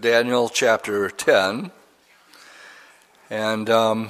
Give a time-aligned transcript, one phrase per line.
[0.00, 1.70] Daniel chapter 10.
[3.28, 4.08] And um,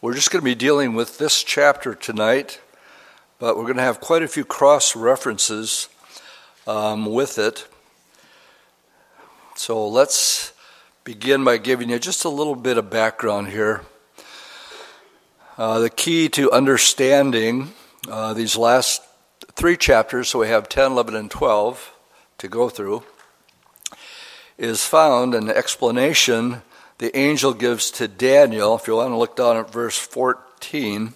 [0.00, 2.60] we're just going to be dealing with this chapter tonight,
[3.38, 5.88] but we're going to have quite a few cross references
[6.66, 7.68] um, with it.
[9.54, 10.52] So let's
[11.04, 13.82] begin by giving you just a little bit of background here.
[15.56, 17.72] Uh, the key to understanding
[18.08, 19.02] uh, these last
[19.52, 21.92] three chapters, so we have 10, 11, and 12
[22.38, 23.04] to go through
[24.58, 26.62] is found in the explanation
[26.98, 28.76] the angel gives to Daniel.
[28.76, 31.14] If you want to look down at verse 14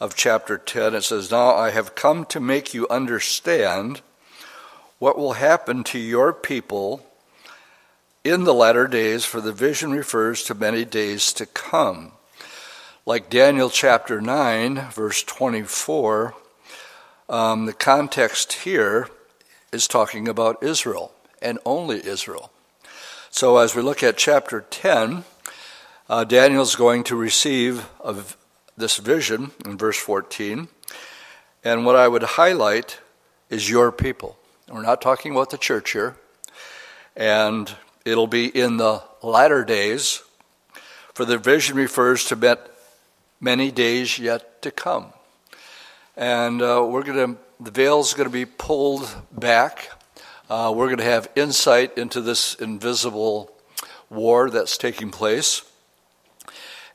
[0.00, 4.00] of chapter 10, it says, Now I have come to make you understand
[5.00, 7.04] what will happen to your people
[8.22, 12.12] in the latter days, for the vision refers to many days to come.
[13.04, 16.34] Like Daniel chapter 9, verse 24,
[17.28, 19.08] um, the context here
[19.72, 22.51] is talking about Israel and only Israel.
[23.34, 25.24] So, as we look at chapter 10,
[26.10, 27.88] uh, Daniel's going to receive
[28.76, 30.68] this vision in verse 14.
[31.64, 32.98] And what I would highlight
[33.48, 34.36] is your people.
[34.68, 36.16] We're not talking about the church here.
[37.16, 37.74] And
[38.04, 40.22] it'll be in the latter days,
[41.14, 42.58] for the vision refers to
[43.40, 45.06] many days yet to come.
[46.18, 49.88] And uh, we're going to, the veil's going to be pulled back
[50.52, 53.50] uh, we're going to have insight into this invisible
[54.10, 55.62] war that's taking place.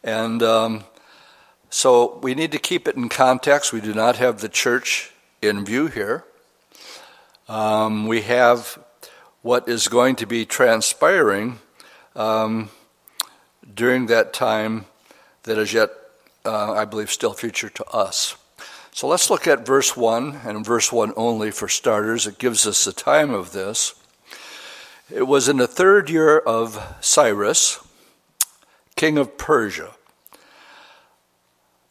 [0.04, 0.84] And um,
[1.72, 3.74] so we need to keep it in context.
[3.74, 6.24] We do not have the church in view here.
[7.50, 8.78] Um, we have
[9.42, 11.58] what is going to be transpiring
[12.16, 12.70] um,
[13.74, 14.86] during that time
[15.44, 15.90] that is yet,
[16.46, 18.36] uh, I believe, still future to us.
[18.98, 22.26] So let's look at verse 1 and verse 1 only for starters.
[22.26, 23.94] It gives us the time of this.
[25.14, 27.78] It was in the third year of Cyrus,
[28.96, 29.92] king of Persia,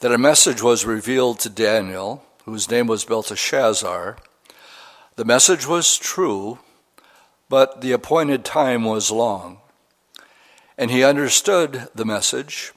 [0.01, 4.17] that a message was revealed to Daniel, whose name was Belteshazzar.
[5.15, 6.59] The message was true,
[7.49, 9.59] but the appointed time was long.
[10.77, 12.73] And he understood the message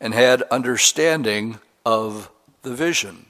[0.00, 2.30] and had understanding of
[2.62, 3.26] the vision.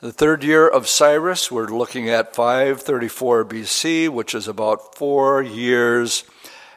[0.00, 6.22] The third year of Cyrus, we're looking at 534 BC, which is about four years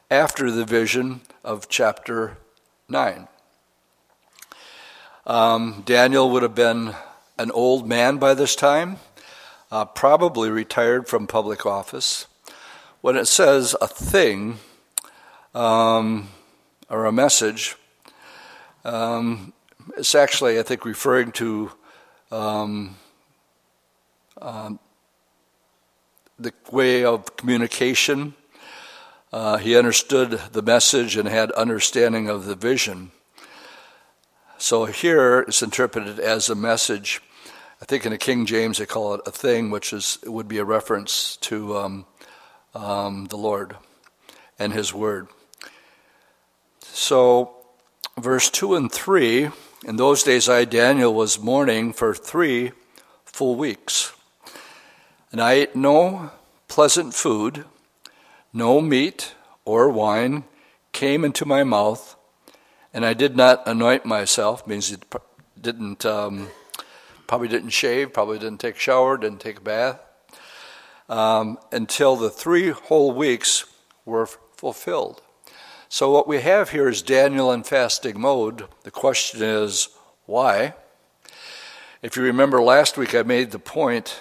[0.10, 2.40] after the vision of chapter
[2.90, 3.28] 9.
[5.28, 6.96] Um, Daniel would have been
[7.38, 8.98] an old man by this time,
[9.72, 12.26] uh, probably retired from public office.
[13.02, 14.58] When it says a thing
[15.54, 16.30] um,
[16.90, 17.76] or a message,
[18.84, 19.54] um,
[19.96, 21.72] it's actually, I think, referring to
[22.32, 22.96] um,
[24.42, 24.80] um,
[26.40, 28.34] the way of communication.
[29.32, 33.12] Uh, he understood the message and had understanding of the vision.
[34.58, 37.22] So here it's interpreted as a message.
[37.82, 40.60] I think in the King James they call it a thing, which is would be
[40.60, 42.06] a reference to um,
[42.76, 43.76] um, the Lord
[44.60, 45.28] and His Word.
[46.82, 47.56] So,
[48.20, 49.50] verse two and three.
[49.84, 52.72] In those days, I Daniel was mourning for three
[53.26, 54.14] full weeks.
[55.32, 56.32] And I ate no
[56.68, 57.64] pleasant food,
[58.52, 59.34] no meat
[59.64, 60.44] or wine
[60.92, 62.18] came into my mouth,
[62.94, 65.06] and I did not anoint myself, means it
[65.60, 66.50] didn't, um,
[67.28, 70.02] probably didn't shave, probably didn't take a shower, didn't take a bath,
[71.08, 73.66] um, until the three whole weeks
[74.04, 75.22] were fulfilled.
[75.88, 78.66] So, what we have here is Daniel in fasting mode.
[78.84, 79.90] The question is,
[80.26, 80.74] why?
[82.02, 84.20] If you remember last week, I made the point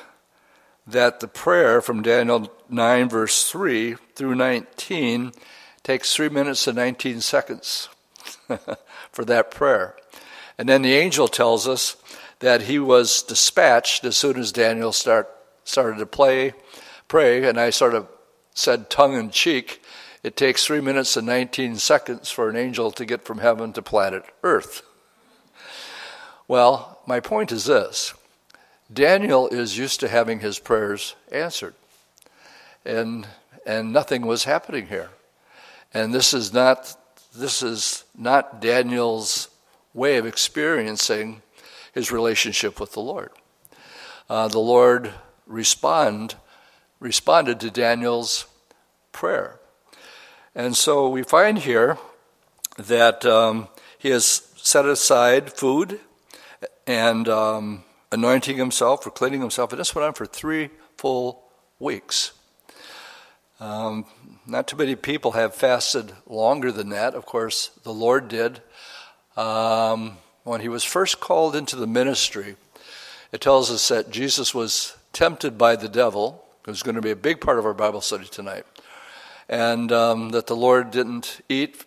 [0.86, 5.32] that the prayer from Daniel 9, verse 3 through 19
[5.82, 7.88] takes 3 minutes and 19 seconds
[9.12, 9.96] for that prayer.
[10.58, 11.96] And then the angel tells us
[12.40, 15.28] that he was dispatched as soon as Daniel start,
[15.64, 16.52] started to play,
[17.08, 18.08] pray, and I sort of
[18.54, 19.82] said tongue in cheek,
[20.22, 23.82] it takes 3 minutes and 19 seconds for an angel to get from heaven to
[23.82, 24.82] planet Earth.
[26.46, 28.12] Well, my point is this
[28.92, 31.74] Daniel is used to having his prayers answered.
[32.84, 33.26] And,
[33.64, 35.10] and nothing was happening here.
[35.94, 36.96] And this is not,
[37.34, 39.48] this is not Daniel's
[39.94, 41.42] way of experiencing
[41.92, 43.30] his relationship with the Lord.
[44.28, 45.12] Uh, the Lord
[45.46, 46.36] respond,
[47.00, 48.46] responded to Daniel's
[49.12, 49.58] prayer.
[50.54, 51.98] And so we find here
[52.76, 56.00] that um, he has set aside food
[56.86, 61.44] and um, anointing himself or cleaning himself, and this went on for three full
[61.78, 62.32] weeks.
[63.60, 64.06] Um,
[64.46, 67.14] not too many people have fasted longer than that.
[67.14, 68.62] Of course, the Lord did.
[69.36, 72.56] Um, when he was first called into the ministry,
[73.32, 76.44] it tells us that Jesus was tempted by the devil.
[76.66, 78.64] It was going to be a big part of our Bible study tonight.
[79.48, 81.84] And um, that the Lord didn't eat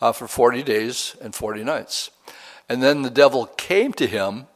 [0.00, 2.10] uh, for 40 days and 40 nights.
[2.68, 4.46] And then the devil came to him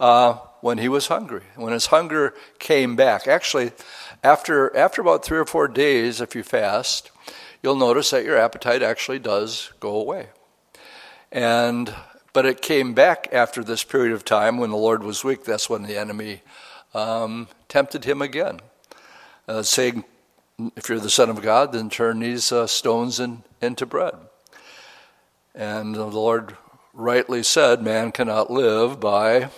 [0.00, 3.26] uh, when he was hungry, when his hunger came back.
[3.26, 3.72] Actually,
[4.22, 7.10] after, after about three or four days, if you fast,
[7.62, 10.28] you'll notice that your appetite actually does go away.
[11.30, 11.94] And
[12.34, 15.44] but it came back after this period of time when the Lord was weak.
[15.44, 16.42] That's when the enemy
[16.92, 18.60] um, tempted him again,
[19.46, 20.04] uh, saying,
[20.76, 24.16] "If you're the Son of God, then turn these uh, stones in, into bread."
[25.54, 26.56] And the Lord
[26.92, 29.50] rightly said, "Man cannot live by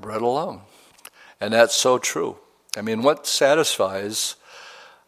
[0.00, 0.62] bread alone,"
[1.40, 2.38] and that's so true.
[2.76, 4.36] I mean, what satisfies?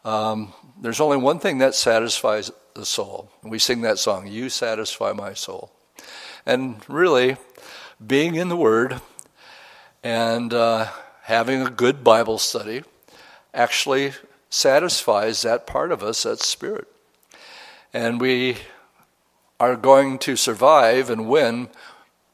[0.05, 3.29] Um, there's only one thing that satisfies the soul.
[3.43, 5.71] We sing that song, "You satisfy my soul."
[6.45, 7.37] And really,
[8.05, 9.01] being in the Word
[10.03, 10.87] and uh,
[11.23, 12.83] having a good Bible study
[13.53, 14.13] actually
[14.49, 16.87] satisfies that part of us, that spirit.
[17.93, 18.57] And we
[19.59, 21.69] are going to survive and win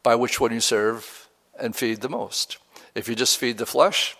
[0.03, 1.14] by which one you serve
[1.59, 2.57] and feed the most.
[2.93, 4.15] If you just feed the flesh,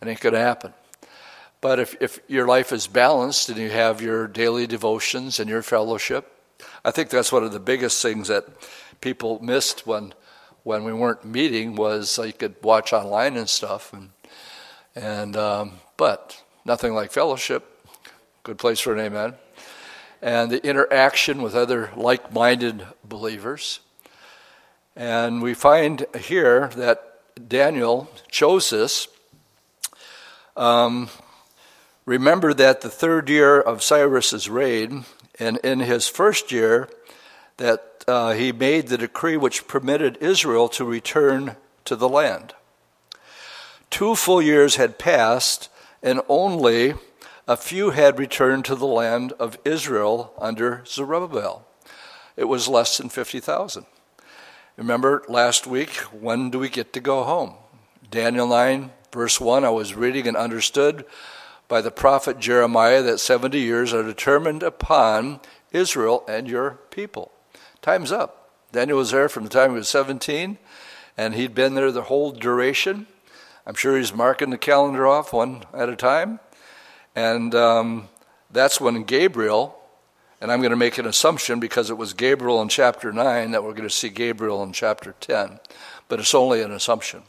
[0.00, 0.72] and it ain't going to happen.
[1.60, 5.62] But if, if your life is balanced and you have your daily devotions and your
[5.62, 6.30] fellowship,
[6.84, 8.46] I think that's one of the biggest things that
[9.00, 10.14] people missed when
[10.62, 14.10] when we weren't meeting was you could watch online and stuff and
[14.96, 17.86] and um, but nothing like fellowship
[18.42, 19.34] good place for an amen
[20.20, 23.78] and the interaction with other like-minded believers
[24.96, 29.08] and we find here that daniel chose this
[30.56, 31.10] um,
[32.06, 35.04] remember that the third year of cyrus's reign
[35.38, 36.88] and in his first year,
[37.58, 42.54] that uh, he made the decree which permitted Israel to return to the land.
[43.90, 45.68] Two full years had passed,
[46.02, 46.94] and only
[47.46, 51.66] a few had returned to the land of Israel under Zerubbabel.
[52.36, 53.86] It was less than 50,000.
[54.76, 57.54] Remember last week, when do we get to go home?
[58.10, 61.06] Daniel 9, verse 1, I was reading and understood
[61.66, 65.40] by the prophet Jeremiah that 70 years are determined upon
[65.72, 67.32] Israel and your people.
[67.80, 68.50] Time's up.
[68.70, 70.58] Daniel was there from the time he was 17,
[71.16, 73.06] and he'd been there the whole duration.
[73.66, 76.38] I'm sure he's marking the calendar off one at a time.
[77.14, 78.08] And um,
[78.50, 79.75] that's when Gabriel,
[80.40, 83.62] and I'm going to make an assumption because it was Gabriel in chapter 9 that
[83.64, 85.60] we're going to see Gabriel in chapter 10,
[86.08, 87.22] but it's only an assumption.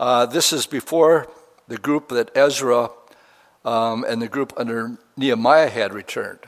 [0.00, 1.28] Uh, this is before
[1.68, 2.90] the group that Ezra
[3.64, 6.40] um, and the group under Nehemiah had returned.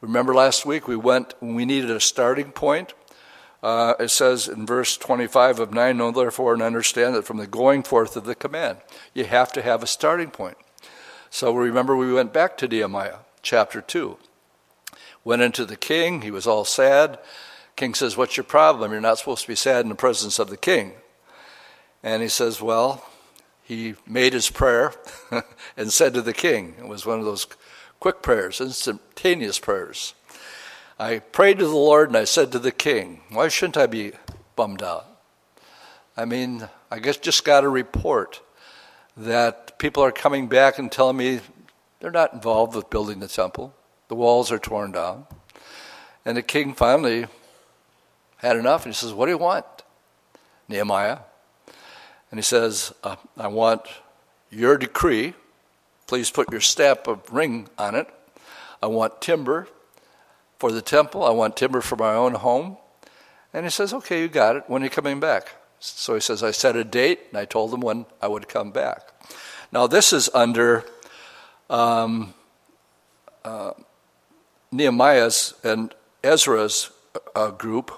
[0.00, 2.94] Remember last week we went, we needed a starting point.
[3.62, 7.46] Uh, it says in verse 25 of 9, Know therefore and understand that from the
[7.46, 8.78] going forth of the command,
[9.14, 10.58] you have to have a starting point.
[11.30, 14.18] So remember, we went back to Nehemiah chapter 2.
[15.24, 17.18] Went into the king, he was all sad.
[17.76, 18.92] King says, What's your problem?
[18.92, 20.92] You're not supposed to be sad in the presence of the king.
[22.02, 23.04] And he says, Well,
[23.64, 24.92] he made his prayer
[25.76, 27.46] and said to the king, it was one of those
[27.98, 30.14] quick prayers, instantaneous prayers.
[30.98, 34.12] I prayed to the Lord and I said to the king, Why shouldn't I be
[34.54, 35.06] bummed out?
[36.16, 38.40] I mean, I guess just got a report
[39.16, 41.40] that people are coming back and telling me
[41.98, 43.74] they're not involved with building the temple.
[44.08, 45.26] The walls are torn down.
[46.24, 47.26] And the king finally
[48.38, 49.66] had enough and he says, What do you want?
[50.68, 51.18] Nehemiah,
[52.34, 53.82] and he says, uh, I want
[54.50, 55.34] your decree.
[56.08, 58.08] Please put your stamp of ring on it.
[58.82, 59.68] I want timber
[60.58, 61.22] for the temple.
[61.22, 62.76] I want timber for my own home.
[63.52, 64.64] And he says, Okay, you got it.
[64.66, 65.54] When are you coming back?
[65.78, 68.72] So he says, I set a date, and I told him when I would come
[68.72, 69.12] back.
[69.70, 70.84] Now, this is under
[71.70, 72.34] um,
[73.44, 73.74] uh,
[74.74, 76.90] Nehemiah's and Ezra's
[77.34, 77.92] uh, group,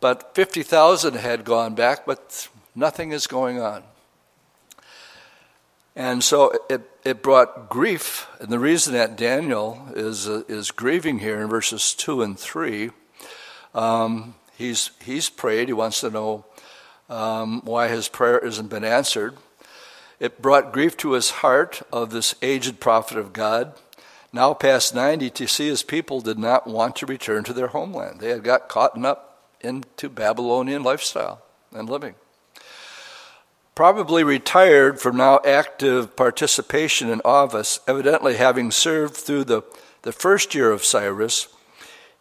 [0.00, 3.82] but 50,000 had gone back, but Nothing is going on.
[5.96, 8.28] And so it, it brought grief.
[8.40, 12.90] And the reason that Daniel is, uh, is grieving here in verses 2 and 3,
[13.74, 15.68] um, he's, he's prayed.
[15.68, 16.44] He wants to know
[17.08, 19.36] um, why his prayer hasn't been answered.
[20.20, 23.74] It brought grief to his heart of this aged prophet of God,
[24.32, 28.20] now past 90, to see his people did not want to return to their homeland.
[28.20, 32.14] They had got caught up into Babylonian lifestyle and living.
[33.74, 39.62] probably retired from now active participation in office, evidently having served through the,
[40.02, 41.48] the first year of Cyrus,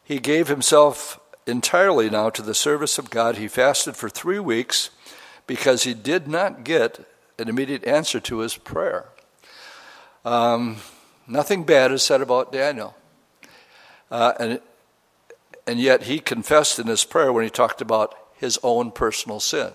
[0.03, 3.37] he gave himself entirely now to the service of God.
[3.37, 4.89] He fasted for three weeks
[5.47, 7.05] because he did not get
[7.37, 9.09] an immediate answer to his prayer.
[10.23, 10.77] Um,
[11.29, 12.95] nothing bad is said about Daniel.
[14.11, 14.59] Uh, and,
[15.67, 19.71] and yet he confessed in his prayer when he talked about his own personal sin.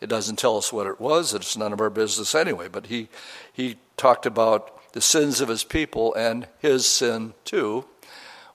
[0.00, 3.08] It doesn't tell us what it was, it's none of our business anyway, but he,
[3.52, 7.86] he talked about the sins of his people and his sin too,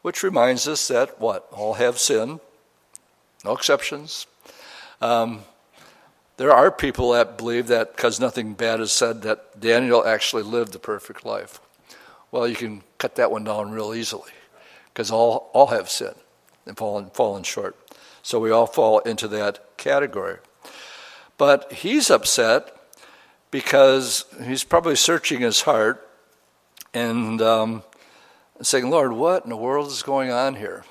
[0.02, 1.48] which reminds us that what?
[1.52, 2.40] All have sin,
[3.44, 4.28] no exceptions.
[5.02, 5.42] Um,
[6.38, 10.74] there are people that believe that because nothing bad is said, that Daniel actually lived
[10.74, 11.60] the perfect life.
[12.32, 14.32] Well, you can cut that one down real easily
[14.88, 16.16] because all, all have sinned
[16.66, 17.76] and fallen, fallen short.
[18.24, 20.38] So we all fall into that category.
[21.38, 22.76] But he's upset
[23.50, 26.08] because he's probably searching his heart
[26.94, 27.84] and um,
[28.62, 30.86] saying, Lord, what in the world is going on here?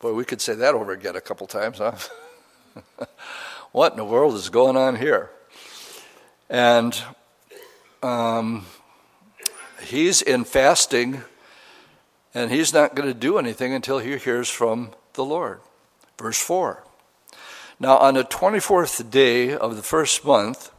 [0.00, 1.96] Boy, we could say that over again a couple times, huh?
[3.72, 5.30] what in the world is going on here?
[6.48, 6.96] And
[8.02, 8.64] um,
[9.86, 11.22] he's in fasting,
[12.34, 15.60] and he's not going to do anything until he hears from the Lord.
[16.18, 16.82] Verse 4.
[17.78, 20.70] Now, on the 24th day of the first month,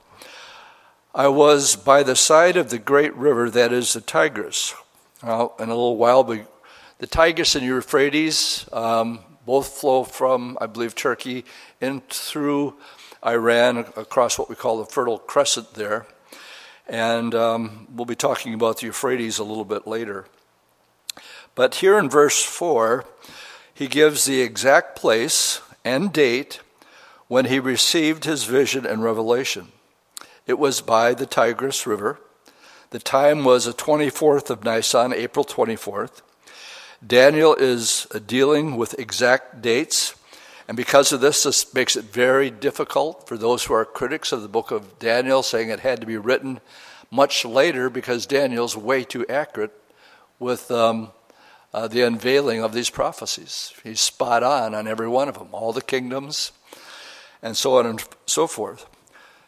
[1.14, 4.76] I was by the side of the great river that is the Tigris.
[5.24, 10.94] Now, in a little while, the Tigris and Euphrates um, both flow from, I believe,
[10.94, 11.46] Turkey
[11.82, 12.76] in through
[13.26, 16.06] Iran across what we call the Fertile Crescent there.
[16.88, 20.26] And um, we'll be talking about the Euphrates a little bit later.
[21.56, 23.04] But here in verse 4,
[23.74, 26.60] he gives the exact place and date
[27.28, 29.70] when he received his vision and revelation.
[30.46, 32.20] It was by the Tigris River.
[32.92, 36.22] The time was the 24th of Nisan, April 24th.
[37.06, 40.16] Daniel is dealing with exact dates,
[40.68, 44.42] and because of this, this makes it very difficult for those who are critics of
[44.42, 46.60] the book of Daniel, saying it had to be written
[47.10, 49.72] much later because Daniel's way too accurate
[50.40, 51.12] with um,
[51.74, 53.74] uh, the unveiling of these prophecies.
[53.82, 56.52] He's spot on on every one of them, all the kingdoms,
[57.42, 58.86] and so on and so forth.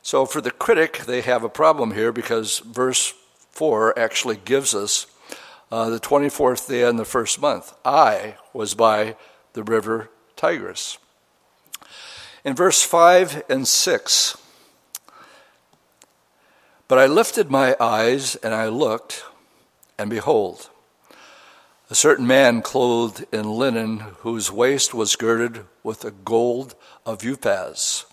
[0.02, 3.14] So for the critic, they have a problem here because verse
[3.52, 5.06] 4 actually gives us
[5.70, 7.74] uh, the 24th day in the first month.
[7.84, 9.18] I was by
[9.52, 10.98] the river Tigris.
[12.46, 14.38] In verse 5 and 6,
[16.88, 19.24] but I lifted my eyes and I looked,
[19.98, 20.70] and behold,
[21.90, 28.06] a certain man clothed in linen, whose waist was girded with the gold of Uphaz.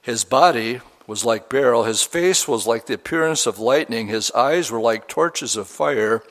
[0.00, 4.70] His body was like beryl, his face was like the appearance of lightning, his eyes
[4.70, 6.22] were like torches of fire,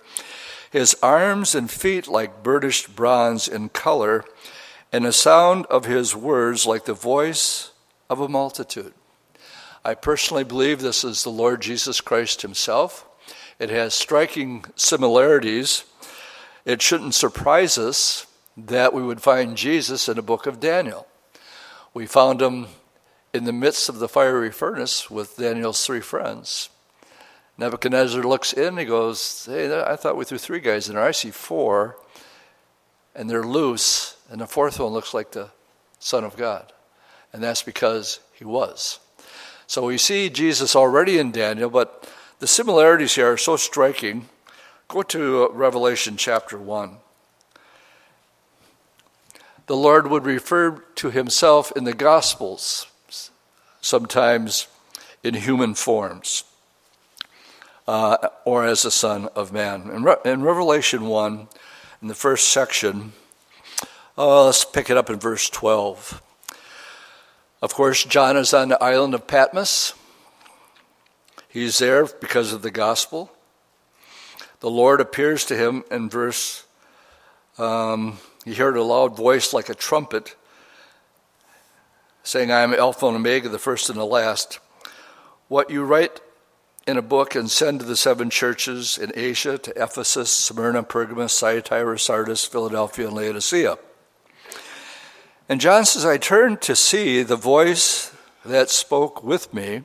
[0.71, 4.25] his arms and feet like burnished bronze in color,
[4.91, 7.71] and the sound of his words like the voice
[8.09, 8.93] of a multitude.
[9.83, 13.07] I personally believe this is the Lord Jesus Christ himself.
[13.57, 15.85] It has striking similarities
[16.65, 21.07] it shouldn't surprise us that we would find Jesus in the book of Daniel.
[21.93, 22.67] We found him
[23.33, 26.69] in the midst of the fiery furnace with Daniel's three friends.
[27.57, 31.03] Nebuchadnezzar looks in, and he goes, Hey, I thought we threw three guys in there.
[31.03, 31.97] I see four,
[33.15, 35.49] and they're loose, and the fourth one looks like the
[35.99, 36.71] Son of God.
[37.33, 38.99] And that's because he was.
[39.67, 44.27] So we see Jesus already in Daniel, but the similarities here are so striking
[44.91, 46.97] Go to Revelation chapter 1.
[49.67, 52.87] The Lord would refer to himself in the Gospels,
[53.79, 54.67] sometimes
[55.23, 56.43] in human forms,
[57.87, 59.89] uh, or as the Son of Man.
[59.89, 61.47] In, Re- in, Revelation 1,
[62.01, 63.13] in the first section,
[64.17, 66.21] uh, let's pick it up in verse 12.
[67.61, 69.93] Of course, John is on the island of Patmos.
[71.47, 73.31] He's there because of the gospel
[74.61, 76.65] the Lord appears to him in verse,
[77.57, 80.35] um, he heard a loud voice like a trumpet
[82.23, 84.59] saying, I am Alpha and Omega, the first and the last.
[85.47, 86.21] What you write
[86.87, 91.39] in a book and send to the seven churches in Asia, to Ephesus, Smyrna, Pergamos,
[91.39, 93.77] Thyatira, Sardis, Philadelphia, and Laodicea.
[95.47, 99.83] And John says, I turned to see the voice that spoke with me,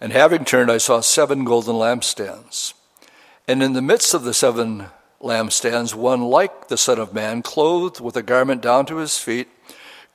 [0.00, 2.74] and having turned, I saw seven golden lampstands.
[3.48, 4.86] And in the midst of the seven
[5.20, 9.48] lampstands, one like the Son of Man, clothed with a garment down to his feet,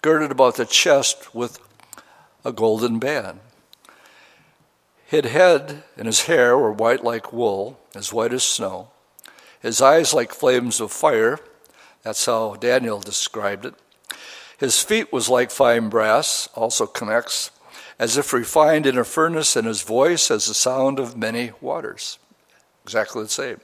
[0.02, 1.60] girded about the chest with
[2.46, 3.40] a golden band.
[5.06, 8.90] His head and his hair were white like wool, as white as snow.
[9.62, 11.40] His eyes like flames of fire.
[12.04, 13.76] That's how Daniel described it.
[14.58, 17.52] His feet was like fine brass, also connects,
[18.00, 22.20] as if refined in a furnace, and his voice as the sound of many waters.
[22.84, 23.60] Exactly the same.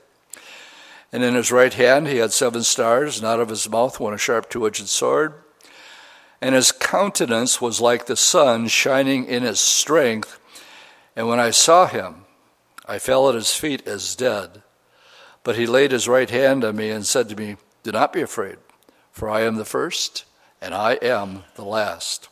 [1.12, 4.14] And in his right hand he had seven stars, and out of his mouth went
[4.14, 5.34] a sharp two edged sword.
[6.40, 10.38] And his countenance was like the sun shining in its strength.
[11.14, 12.24] And when I saw him,
[12.86, 14.62] I fell at his feet as dead.
[15.44, 18.22] But he laid his right hand on me and said to me, Do not be
[18.22, 18.58] afraid,
[19.10, 20.24] for I am the first
[20.60, 22.28] and I am the last.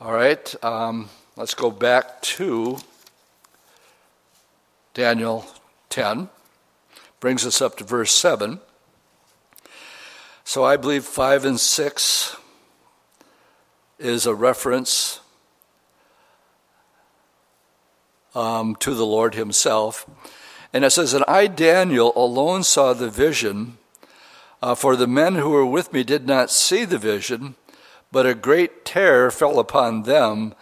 [0.00, 2.78] All right, um, let's go back to
[4.92, 5.46] Daniel
[5.90, 6.28] 10.
[7.20, 8.60] Brings us up to verse 7.
[10.44, 12.36] So I believe 5 and 6
[13.98, 15.20] is a reference
[18.36, 20.08] um, to the Lord Himself.
[20.72, 23.78] And it says, And I, Daniel, alone saw the vision
[24.62, 27.54] uh, for the men who were with me did not see the vision,
[28.10, 30.54] but a great terror fell upon them,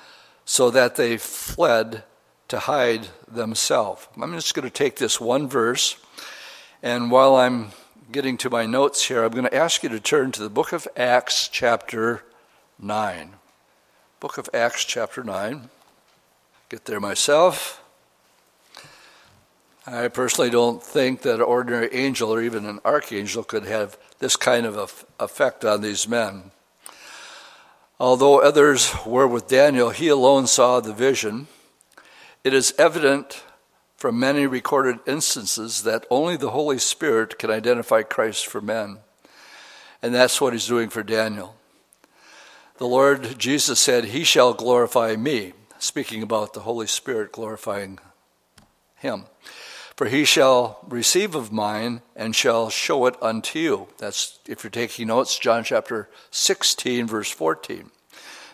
[0.44, 2.04] so that they fled
[2.48, 4.08] to hide themselves.
[4.20, 5.96] I'm just going to take this one verse,
[6.82, 7.70] and while I'm
[8.12, 10.72] getting to my notes here, I'm going to ask you to turn to the book
[10.72, 12.24] of Acts, chapter
[12.78, 13.34] 9.
[14.20, 15.70] Book of Acts, chapter 9.
[16.74, 17.84] Get there myself.
[19.86, 24.34] I personally don't think that an ordinary angel or even an archangel could have this
[24.34, 26.50] kind of effect on these men.
[28.00, 31.46] Although others were with Daniel, he alone saw the vision.
[32.42, 33.44] It is evident
[33.96, 38.98] from many recorded instances that only the Holy Spirit can identify Christ for men.
[40.02, 41.54] And that's what he's doing for Daniel.
[42.78, 45.52] The Lord Jesus said, He shall glorify me,
[45.84, 47.98] speaking about the Holy Spirit glorifying
[48.96, 49.24] him.
[49.96, 53.88] For he shall receive of mine and shall show it unto you.
[53.98, 57.90] That's, if you're taking notes, John chapter 16, verse 14.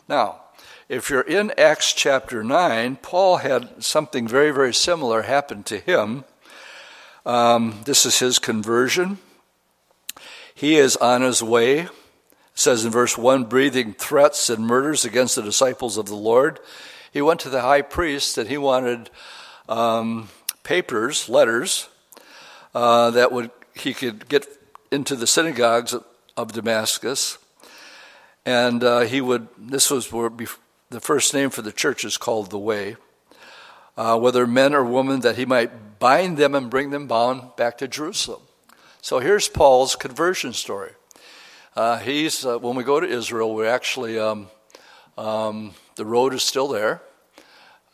[0.06, 0.40] Now,
[0.88, 6.24] if you're in Acts chapter 9, Paul had something very, very similar happen to him.
[7.24, 9.18] Um, this is his conversion.
[10.54, 11.90] He is on his way, it
[12.54, 16.58] says in verse 1, breathing threats and murders against the disciples of the Lord.
[17.12, 19.10] He went to the high priest and he wanted.
[19.68, 20.28] Um,
[20.62, 21.88] papers, letters,
[22.74, 24.46] uh, that would he could get
[24.90, 25.94] into the synagogues
[26.36, 27.38] of Damascus,
[28.44, 29.48] and uh, he would.
[29.58, 30.30] This was where
[30.90, 32.96] the first name for the church is called the Way.
[33.96, 37.76] Uh, whether men or women, that he might bind them and bring them bound back
[37.78, 38.40] to Jerusalem.
[39.02, 40.92] So here's Paul's conversion story.
[41.76, 44.48] Uh, he's uh, when we go to Israel, we actually um,
[45.18, 47.02] um, the road is still there.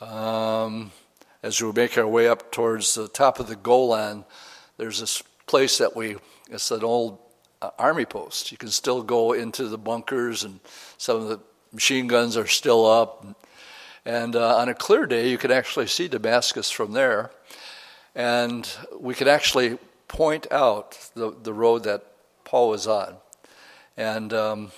[0.00, 0.92] Um,
[1.42, 4.24] as we make our way up towards the top of the Golan,
[4.76, 6.16] there's this place that we,
[6.50, 7.18] it's an old
[7.62, 8.52] uh, army post.
[8.52, 10.60] You can still go into the bunkers, and
[10.98, 11.40] some of the
[11.72, 13.24] machine guns are still up.
[14.04, 17.30] And uh, on a clear day, you can actually see Damascus from there.
[18.14, 19.78] And we could actually
[20.08, 22.04] point out the, the road that
[22.44, 23.16] Paul was on.
[23.96, 24.72] And um,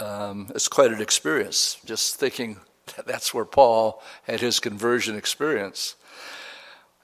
[0.00, 2.58] um, it's quite an experience just thinking
[2.96, 5.94] that That's where Paul had his conversion experience.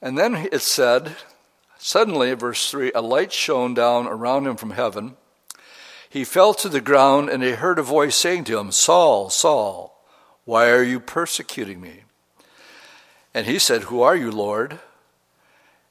[0.01, 1.15] And then it said,
[1.77, 5.15] suddenly, verse 3, a light shone down around him from heaven.
[6.09, 10.03] He fell to the ground, and he heard a voice saying to him, Saul, Saul,
[10.45, 12.03] why are you persecuting me?
[13.33, 14.79] And he said, Who are you, Lord?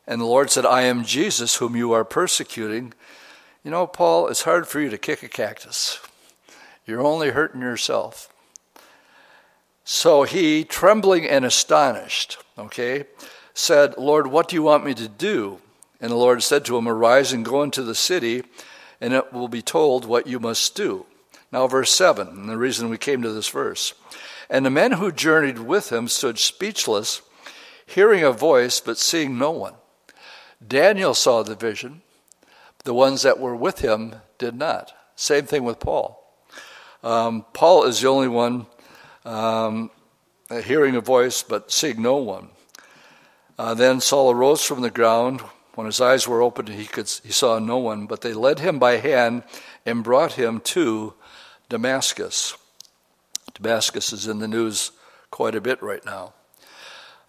[0.06, 2.92] And the Lord said, I am Jesus, whom you are persecuting.
[3.62, 5.98] You know, Paul, it's hard for you to kick a cactus.
[6.86, 8.32] You're only hurting yourself.
[9.84, 13.04] So he, trembling and astonished, okay,
[13.52, 15.60] said, Lord, what do you want me to do?
[16.00, 18.42] And the Lord said to him, Arise and go into the city,
[19.00, 21.06] and it will be told what you must do.
[21.52, 23.94] Now, verse 7, and the reason we came to this verse.
[24.50, 27.22] And the men who journeyed with him stood speechless,
[27.86, 29.74] hearing a voice, but seeing no one.
[30.66, 32.02] Daniel saw the vision,
[32.84, 34.92] the ones that were with him did not.
[35.14, 36.23] Same thing with Paul.
[37.04, 38.66] Um, Paul is the only one
[39.26, 39.90] um,
[40.64, 42.48] hearing a voice but seeing no one.
[43.58, 45.42] Uh, then Saul arose from the ground.
[45.74, 48.78] When his eyes were opened, he, could, he saw no one, but they led him
[48.78, 49.42] by hand
[49.84, 51.12] and brought him to
[51.68, 52.56] Damascus.
[53.52, 54.92] Damascus is in the news
[55.30, 56.32] quite a bit right now.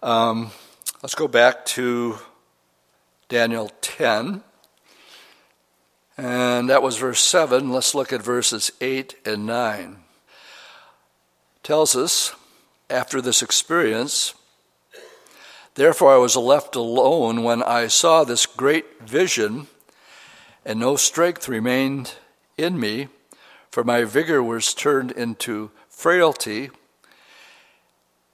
[0.02, 0.52] Um,
[1.02, 2.18] let's go back to
[3.28, 4.42] Daniel 10.
[6.16, 7.70] And that was verse 7.
[7.70, 9.98] Let's look at verses 8 and 9
[11.66, 12.32] tells us
[12.88, 14.34] after this experience,
[15.74, 19.66] Therefore, I was left alone when I saw this great vision,
[20.64, 22.14] and no strength remained
[22.56, 23.08] in me,
[23.68, 26.70] for my vigor was turned into frailty,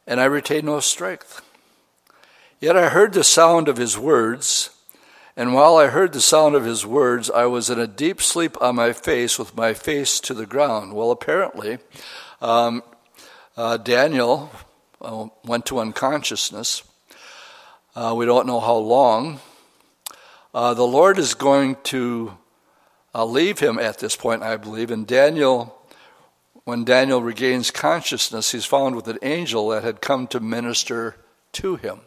[0.06, 1.40] and I retained no strength.
[2.60, 4.71] Yet I heard the sound of his words,
[5.36, 8.60] and while I heard the sound of his words, I was in a deep sleep
[8.60, 10.92] on my face with my face to the ground.
[10.92, 11.78] Well, apparently,
[12.42, 12.82] um,
[13.56, 14.50] uh, Daniel
[15.00, 16.82] uh, went to unconsciousness.
[17.96, 19.40] Uh, we don't know how long.
[20.52, 22.36] Uh, the Lord is going to
[23.14, 24.90] uh, leave him at this point, I believe.
[24.90, 25.78] And Daniel,
[26.64, 31.16] when Daniel regains consciousness, he's found with an angel that had come to minister
[31.52, 32.00] to him.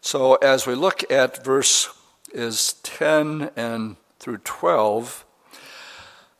[0.00, 1.88] So as we look at verse
[2.32, 5.24] is 10 and through 12,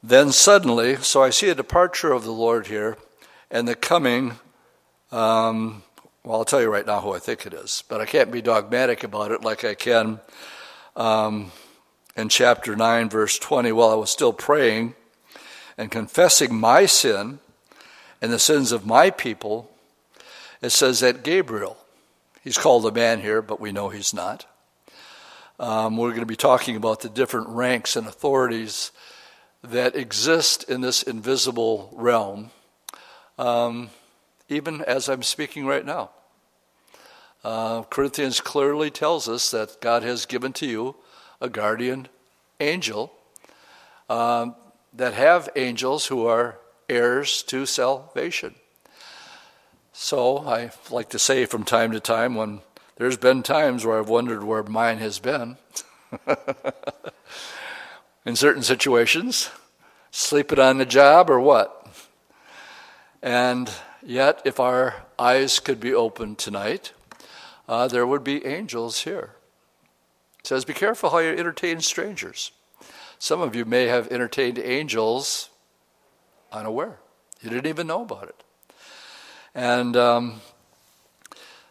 [0.03, 2.97] then suddenly, so I see a departure of the Lord here
[3.51, 4.39] and the coming
[5.11, 5.83] um,
[6.25, 8.43] well, I'll tell you right now who I think it is, but I can't be
[8.43, 10.21] dogmatic about it like I can
[10.95, 11.53] um,
[12.17, 13.73] in chapter 9, verse 20.
[13.73, 14.95] While I was still praying
[15.79, 17.39] and confessing my sin
[18.21, 19.71] and the sins of my people,
[20.61, 21.79] it says that Gabriel,
[22.43, 24.45] he's called a man here, but we know he's not.
[25.61, 28.93] Um, we're going to be talking about the different ranks and authorities
[29.65, 32.53] that exist in this invisible realm,
[33.39, 33.91] um,
[34.49, 36.11] even as I'm speaking right now.
[37.43, 40.95] Uh, Corinthians clearly tells us that God has given to you
[41.41, 42.07] a guardian
[42.61, 43.13] angel
[44.09, 44.55] um,
[44.93, 48.55] that have angels who are heirs to salvation.
[49.93, 52.61] So I like to say from time to time when
[52.99, 55.57] there's been times where I've wondered where mine has been
[58.27, 59.51] in certain situations,
[60.11, 61.87] sleeping on the job or what.
[63.23, 63.71] And
[64.03, 66.93] yet, if our eyes could be opened tonight,
[67.69, 69.31] uh, there would be angels here.
[70.41, 72.51] It says, Be careful how you entertain strangers.
[73.21, 75.51] Some of you may have entertained angels
[76.51, 76.99] unaware.
[77.43, 78.43] You didn't even know about it.
[79.55, 80.41] And um,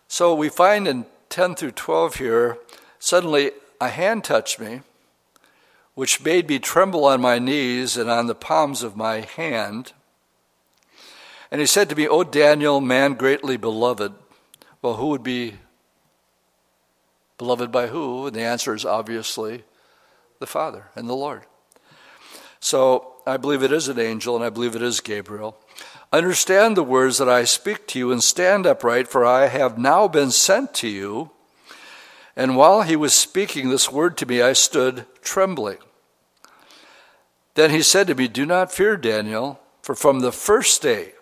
[0.07, 2.57] so we find in 10 through 12 here,
[2.99, 4.81] suddenly a hand touched me,
[5.93, 9.93] which made me tremble on my knees and on the palms of my hand.
[11.51, 14.13] And he said to me, O Daniel, man greatly beloved.
[14.81, 15.55] Well, who would be
[17.37, 18.27] Beloved by who?
[18.27, 19.63] And the answer is obviously
[20.39, 21.43] the Father and the Lord.
[22.59, 25.57] So I believe it is an angel and I believe it is Gabriel.
[26.11, 30.07] Understand the words that I speak to you and stand upright, for I have now
[30.07, 31.31] been sent to you.
[32.35, 35.79] And while he was speaking this word to me, I stood trembling.
[37.55, 41.13] Then he said to me, Do not fear, Daniel, for from the first day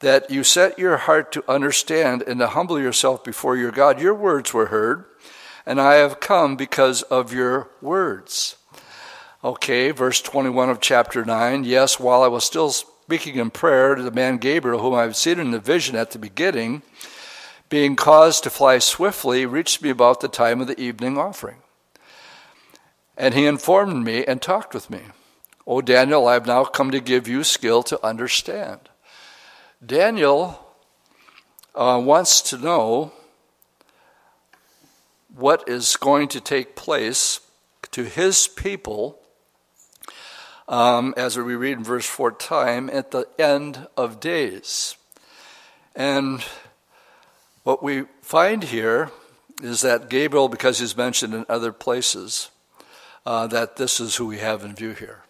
[0.00, 4.00] that you set your heart to understand and to humble yourself before your God.
[4.00, 5.06] Your words were heard,
[5.64, 8.56] and I have come because of your words.
[9.42, 11.64] Okay, verse 21 of chapter 9.
[11.64, 12.72] Yes, while I was still
[13.04, 16.12] speaking in prayer to the man Gabriel, whom I had seen in the vision at
[16.12, 16.80] the beginning,
[17.68, 21.58] being caused to fly swiftly, reached me about the time of the evening offering.
[23.14, 25.00] And he informed me and talked with me.
[25.66, 28.88] O Daniel, I have now come to give you skill to understand.
[29.84, 30.66] Daniel
[31.74, 33.12] uh, wants to know
[35.36, 37.40] what is going to take place
[37.90, 39.18] to his people,
[40.68, 44.96] um, as we read in verse 4 time, at the end of days.
[45.94, 46.44] And
[47.62, 49.10] what we find here
[49.62, 52.50] is that Gabriel, because he's mentioned in other places,
[53.24, 55.22] uh, that this is who we have in view here.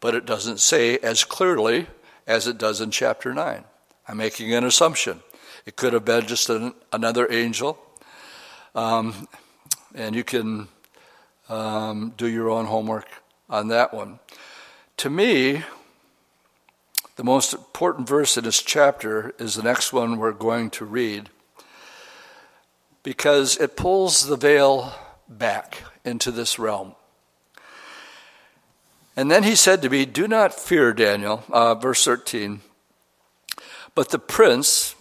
[0.00, 1.86] But it doesn't say as clearly
[2.26, 3.64] as it does in chapter 9.
[4.08, 5.20] I'm making an assumption.
[5.64, 7.78] It could have been just an, another angel.
[8.74, 9.26] Um,
[9.94, 10.68] and you can
[11.48, 13.08] um, do your own homework
[13.48, 14.18] on that one.
[14.98, 15.62] To me,
[17.16, 21.28] the most important verse in this chapter is the next one we're going to read
[23.02, 24.94] because it pulls the veil
[25.28, 26.94] back into this realm.
[29.14, 32.62] And then he said to me, Do not fear, Daniel, uh, verse 13.
[33.94, 34.94] But the prince,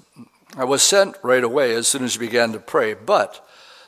[0.57, 3.45] I was sent right away as soon as you began to pray, but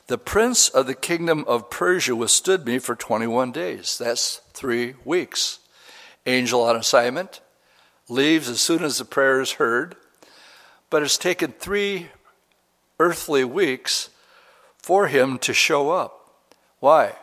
[0.07, 3.97] the prince of the kingdom of Persia withstood me for 21 days.
[3.97, 5.59] That's three weeks.
[6.27, 7.41] Angel on assignment,
[8.07, 9.95] leaves as soon as the prayer is heard,
[10.91, 12.09] but it's taken three
[12.99, 14.09] earthly weeks
[14.77, 16.45] for him to show up.
[16.79, 17.13] Why?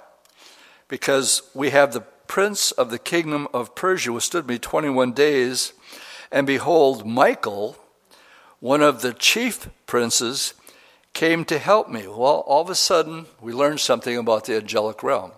[0.89, 5.73] Because we have the prince of the kingdom of Persia withstood me 21 days
[6.35, 7.77] and behold, Michael,
[8.59, 10.55] one of the chief princes,
[11.13, 12.09] came to help me.
[12.09, 15.31] Well, all of a sudden, we learned something about the angelic realm.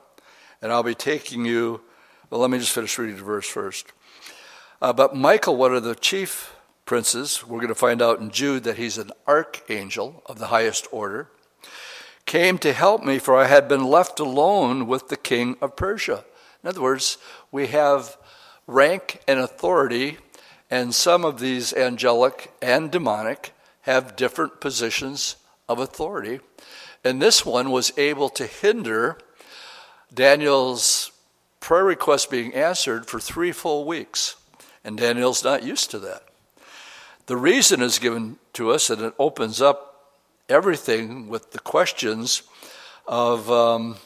[0.62, 1.82] And I'll be taking you,
[2.30, 3.92] well, let me just finish reading the verse first.
[4.82, 8.64] Uh, but Michael, one of the chief princes, we're going to find out in Jude
[8.64, 11.28] that he's an archangel of the highest order,
[12.26, 16.24] came to help me, for I had been left alone with the king of Persia.
[16.62, 17.18] In other words,
[17.52, 18.16] we have
[18.66, 20.18] rank and authority,
[20.68, 25.36] and some of these angelic and demonic have different positions
[25.68, 26.40] of authority.
[27.04, 29.16] And this one was able to hinder
[30.12, 31.12] Daniel's
[31.66, 34.36] prayer request being answered for three full weeks.
[34.84, 36.22] And Daniel's not used to that.
[37.26, 40.12] The reason is given to us, and it opens up
[40.48, 42.44] everything with the questions
[43.08, 43.96] of, um,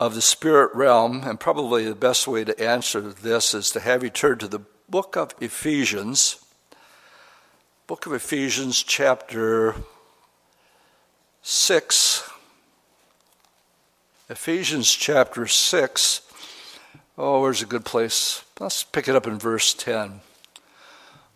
[0.00, 1.22] of the spirit realm.
[1.22, 4.62] And probably the best way to answer this is to have you turn to the
[4.88, 6.44] book of Ephesians.
[7.86, 9.76] Book of Ephesians, chapter
[11.42, 12.28] 6.
[14.30, 16.20] Ephesians chapter 6.
[17.16, 18.44] Oh, where's a good place?
[18.60, 20.20] Let's pick it up in verse 10.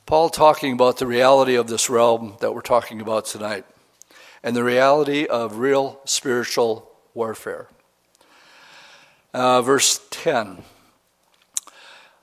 [0.05, 3.65] Paul talking about the reality of this realm that we're talking about tonight
[4.43, 7.69] and the reality of real spiritual warfare.
[9.33, 10.63] Uh, verse 10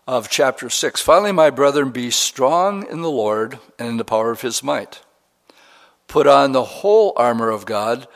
[0.08, 1.02] of chapter 6.
[1.02, 5.02] Finally, my brethren, be strong in the Lord and in the power of his might.
[6.08, 8.08] Put on the whole armor of God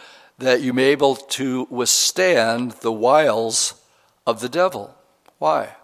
[0.43, 3.75] that you may be able to withstand the wiles
[4.27, 4.93] of the devil.
[5.39, 5.75] Why?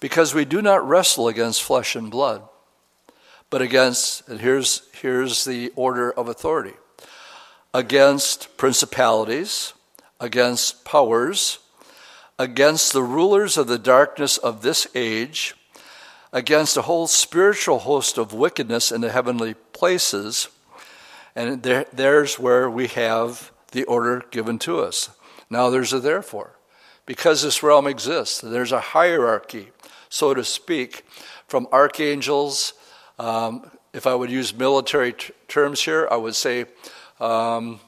[0.00, 2.42] Because we do not wrestle against flesh and blood,
[3.50, 6.74] but against, and here's, here's the order of authority
[7.72, 9.72] against principalities,
[10.20, 11.58] against powers,
[12.38, 15.56] against the rulers of the darkness of this age,
[16.32, 20.48] against a whole spiritual host of wickedness in the heavenly places.
[21.34, 25.10] And there, there's where we have the order given to us.
[25.50, 26.56] Now there's a therefore.
[27.06, 29.68] Because this realm exists, there's a hierarchy,
[30.08, 31.04] so to speak,
[31.46, 32.72] from archangels.
[33.18, 36.64] Um, if I would use military t- terms here, I would say
[37.20, 37.80] um,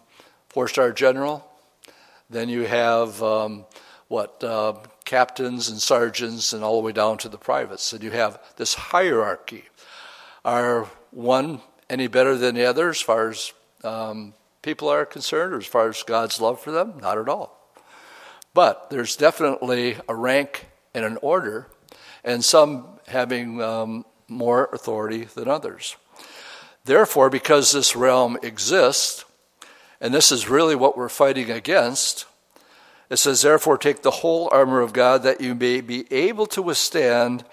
[0.50, 1.48] four star general.
[2.28, 3.64] Then you have um,
[4.08, 4.74] what uh,
[5.06, 7.94] captains and sergeants, and all the way down to the privates.
[7.94, 9.64] And you have this hierarchy.
[10.44, 14.34] Are one any better than the other as far as um,
[14.66, 16.94] people are concerned, or as far as God's love for them?
[17.00, 17.56] Not at all.
[18.52, 21.68] But there's definitely a rank and an order,
[22.24, 25.94] and some having um, more authority than others.
[26.84, 29.24] Therefore, because this realm exists,
[30.00, 32.26] and this is really what we're fighting against,
[33.08, 36.60] it says, Therefore, take the whole armor of God that you may be able to
[36.60, 37.44] withstand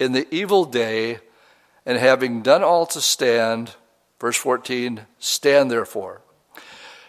[0.00, 1.20] in the evil day,
[1.84, 3.76] and having done all to stand,
[4.18, 6.22] verse 14, stand therefore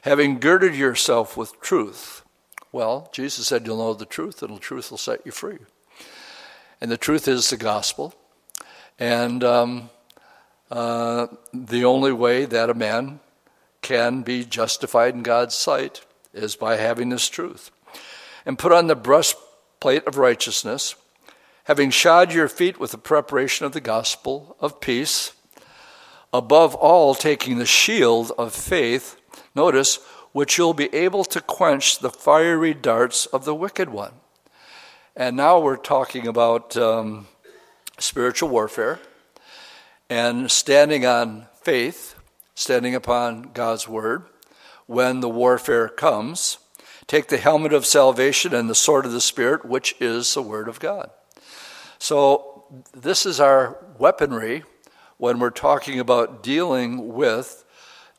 [0.07, 2.23] having girded yourself with truth.
[2.71, 5.57] Well, Jesus said, You'll know the truth, and the truth will set you free.
[6.79, 8.15] And the truth is the gospel.
[8.97, 9.89] And um,
[10.71, 13.19] uh, the only way that a man
[13.81, 17.69] can be justified in God's sight is by having this truth.
[18.45, 20.95] And put on the breastplate of righteousness,
[21.65, 25.33] having shod your feet with the preparation of the gospel of peace,
[26.33, 29.16] above all, taking the shield of faith
[29.57, 29.95] Notice,
[30.33, 34.13] which you'll be able to quench the fiery darts of the wicked one.
[35.15, 37.25] And now we're talking about um,
[37.97, 38.99] spiritual warfare
[40.11, 42.13] and standing on faith,
[42.53, 44.25] standing upon God's word
[44.85, 46.59] when the warfare comes.
[47.07, 50.67] Take the helmet of salvation and the sword of the Spirit, which is the word
[50.67, 51.09] of God.
[51.97, 54.65] So, this is our weaponry
[55.17, 57.65] when we're talking about dealing with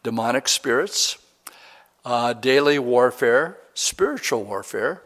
[0.03, 1.17] demonic spirits
[2.09, 5.03] uh, daily warfare, spiritual warfare.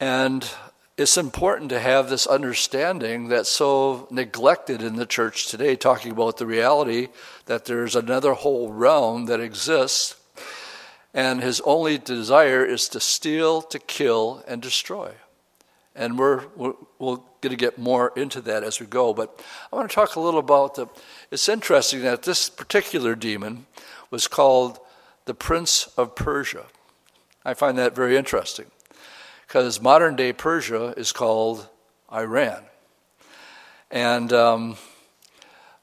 [0.00, 0.48] And
[0.96, 6.38] it's important to have this understanding that's so neglected in the church today, talking about
[6.38, 7.08] the reality
[7.44, 10.16] that there's another whole realm that exists,
[11.12, 15.12] and his only desire is to steal, to kill, and destroy.
[15.94, 19.12] And we're, we're, we're going to get more into that as we go.
[19.12, 19.38] But
[19.70, 20.86] I want to talk a little about the.
[21.30, 23.66] It's interesting that this particular demon
[24.10, 24.80] was called
[25.24, 26.66] the Prince of Persia.
[27.44, 28.66] I find that very interesting
[29.46, 31.68] because modern day Persia is called
[32.12, 32.64] Iran.
[33.90, 34.76] And um,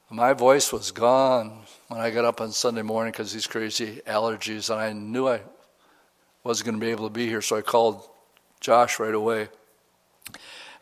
[0.09, 4.69] my voice was gone when I got up on Sunday morning because these crazy allergies,
[4.69, 5.41] and I knew I
[6.43, 8.07] wasn't going to be able to be here, so I called
[8.59, 9.49] Josh right away.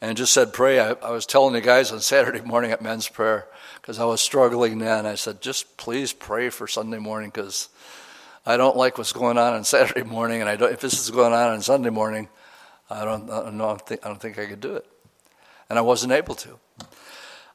[0.01, 0.79] and just said, Pray.
[0.79, 3.47] I, I was telling the guys on Saturday morning at men's prayer
[3.81, 5.05] because I was struggling then.
[5.05, 7.69] I said, Just please pray for Sunday morning because
[8.49, 11.11] I don't like what's going on on Saturday morning, and I don't, if this is
[11.11, 12.29] going on on Sunday morning,
[12.89, 14.87] I don't, I don't, think, I don't think I could do it.
[15.69, 16.59] And I wasn't able to.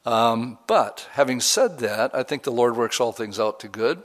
[0.05, 4.03] Um, but having said that, I think the Lord works all things out to good.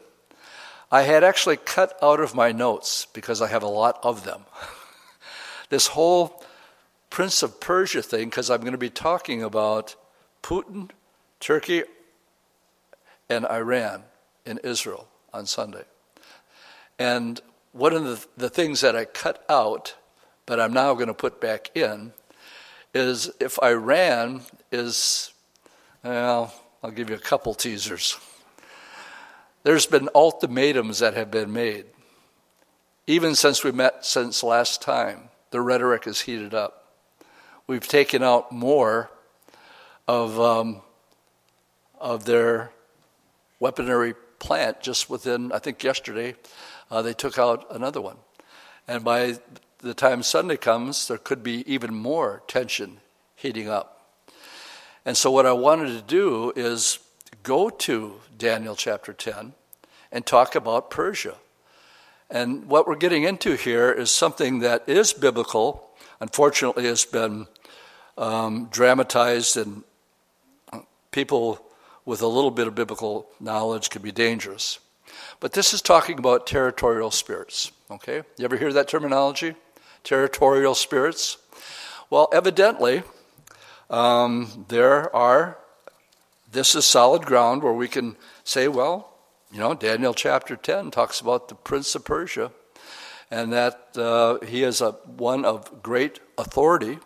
[0.91, 4.47] I had actually cut out of my notes because I have a lot of them.
[5.69, 6.43] this whole
[7.09, 9.95] Prince of Persia thing, because I'm going to be talking about
[10.43, 10.91] Putin,
[11.39, 11.85] Turkey,
[13.29, 14.03] and Iran
[14.45, 15.85] in Israel on Sunday.
[17.01, 17.41] And
[17.73, 19.95] one of the, the things that I cut out,
[20.45, 22.13] but I'm now going to put back in,
[22.93, 25.33] is if Iran is,
[26.05, 26.53] well,
[26.85, 28.19] I'll give you a couple teasers.
[29.63, 31.87] There's been ultimatums that have been made.
[33.07, 36.93] Even since we met since last time, the rhetoric is heated up.
[37.67, 39.11] We've taken out more
[40.07, 40.83] of, um,
[41.99, 42.73] of their
[43.59, 46.35] weaponry plant just within, I think yesterday,
[46.91, 48.17] uh, they took out another one.
[48.89, 49.39] And by
[49.79, 52.99] the time Sunday comes, there could be even more tension
[53.37, 53.97] heating up.
[55.05, 56.99] And so, what I wanted to do is
[57.43, 59.55] go to Daniel chapter 10
[60.13, 61.37] and talk about Persia.
[62.31, 65.89] And what we're getting into here is something that is biblical.
[66.21, 67.47] Unfortunately, it's been
[68.19, 69.83] um, dramatized, and
[71.11, 71.65] people
[72.05, 74.79] with a little bit of biblical knowledge can be dangerous.
[75.41, 77.73] But this is talking about territorial spirits.
[77.91, 78.23] Okay?
[78.37, 79.55] You ever hear that terminology?
[80.05, 81.39] Territorial spirits?
[82.11, 83.03] Well, evidently,
[83.89, 85.57] um, there are,
[86.53, 89.15] this is solid ground where we can say, well,
[89.51, 92.53] you know, Daniel chapter 10 talks about the prince of Persia
[93.31, 96.99] and that uh, he is a, one of great authority.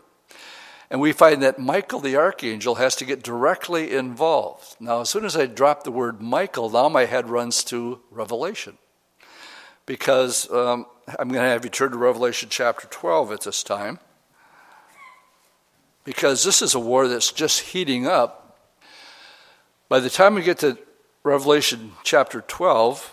[0.94, 4.76] And we find that Michael the archangel has to get directly involved.
[4.78, 8.78] Now, as soon as I drop the word Michael, now my head runs to Revelation.
[9.86, 10.86] Because um,
[11.18, 13.98] I'm going to have you turn to Revelation chapter 12 at this time
[16.04, 18.56] because this is a war that's just heating up.
[19.88, 20.78] By the time we get to
[21.24, 23.12] Revelation chapter 12,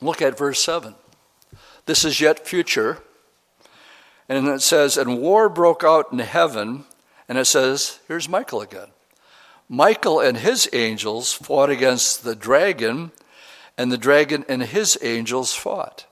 [0.00, 0.96] look at verse 7.
[1.84, 2.98] This is yet future.
[4.28, 6.84] And it says, And war broke out in heaven.
[7.28, 8.88] And it says, Here's Michael again.
[9.68, 13.10] Michael and his angels fought against the dragon,
[13.76, 16.06] and the dragon and his angels fought.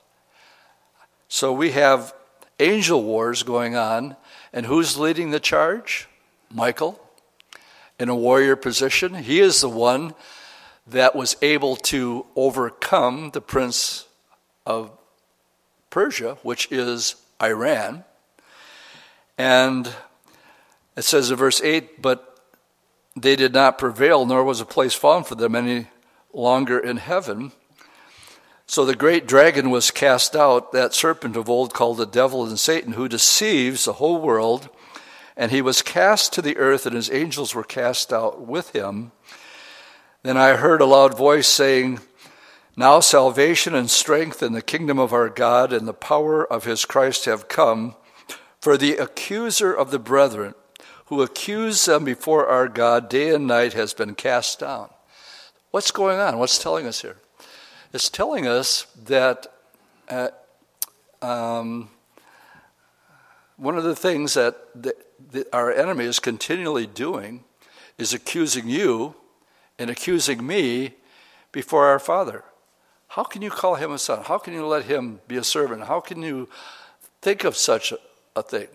[1.28, 2.12] So we have
[2.58, 4.16] angel wars going on
[4.52, 6.08] and who's leading the charge?
[6.48, 7.00] Michael,
[7.98, 9.14] in a warrior position.
[9.14, 10.14] He is the one
[10.86, 14.06] that was able to overcome the prince
[14.64, 14.92] of
[15.90, 18.04] Persia, which is Iran.
[19.36, 19.92] And
[20.96, 22.38] it says in verse 8, but
[23.16, 25.88] they did not prevail, nor was a place found for them any
[26.32, 27.52] longer in heaven.
[28.66, 32.58] So the great dragon was cast out, that serpent of old called the devil and
[32.58, 34.68] Satan, who deceives the whole world.
[35.36, 39.12] And he was cast to the earth, and his angels were cast out with him.
[40.22, 42.00] Then I heard a loud voice saying,
[42.76, 46.84] Now salvation and strength and the kingdom of our God and the power of his
[46.84, 47.96] Christ have come.
[48.60, 50.54] For the accuser of the brethren,
[51.06, 54.88] who accuse them before our God day and night, has been cast down.
[55.70, 56.38] What's going on?
[56.38, 57.16] What's telling us here?
[57.92, 59.46] It's telling us that
[60.08, 60.28] uh,
[61.20, 61.90] um,
[63.56, 64.94] one of the things that the,
[65.30, 67.44] the, our enemy is continually doing
[67.98, 69.14] is accusing you
[69.78, 70.94] and accusing me
[71.52, 72.44] before our Father.
[73.08, 74.24] How can you call him a son?
[74.24, 75.84] How can you let him be a servant?
[75.84, 76.48] How can you
[77.22, 77.98] think of such a,
[78.34, 78.68] a thing?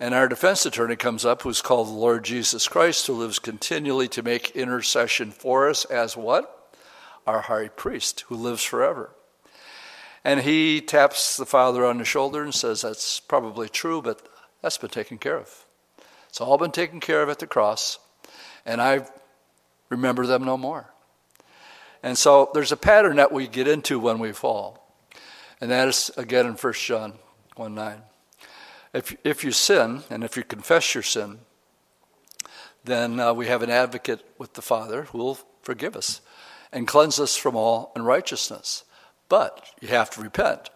[0.00, 4.08] And our defense attorney comes up, who's called the Lord Jesus Christ, who lives continually
[4.08, 6.56] to make intercession for us as what?
[7.26, 9.10] our high priest who lives forever.
[10.24, 14.28] And he taps the father on the shoulder and says, That's probably true, but
[14.60, 15.66] that's been taken care of.
[16.28, 17.98] It's all been taken care of at the cross,
[18.66, 19.06] and I
[19.88, 20.92] remember them no more.
[22.02, 24.94] And so there's a pattern that we get into when we fall.
[25.60, 27.14] And that is, again, in 1 John
[27.56, 28.02] 1 9.
[28.92, 31.38] If, if you sin, and if you confess your sin,
[32.84, 36.20] then uh, we have an advocate with the Father who will forgive us
[36.72, 38.84] and cleanse us from all unrighteousness.
[39.28, 40.70] But you have to repent.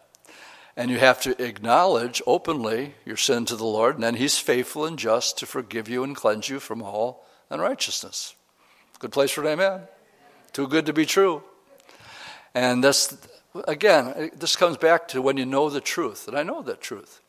[0.77, 4.85] And you have to acknowledge openly your sin to the Lord, and then He's faithful
[4.85, 8.35] and just to forgive you and cleanse you from all unrighteousness.
[8.99, 9.83] Good place for an amen.
[10.53, 11.43] Too good to be true.
[12.55, 13.17] And this,
[13.69, 17.21] again, this comes back to when you know the truth, and I know that truth.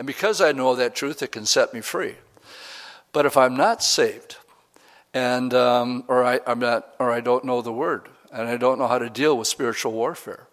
[0.00, 2.14] And because I know that truth, it can set me free.
[3.12, 4.38] But if I'm not saved,
[5.12, 8.78] and um, or I, I'm not, or I don't know the word, and I don't
[8.78, 10.46] know how to deal with spiritual warfare,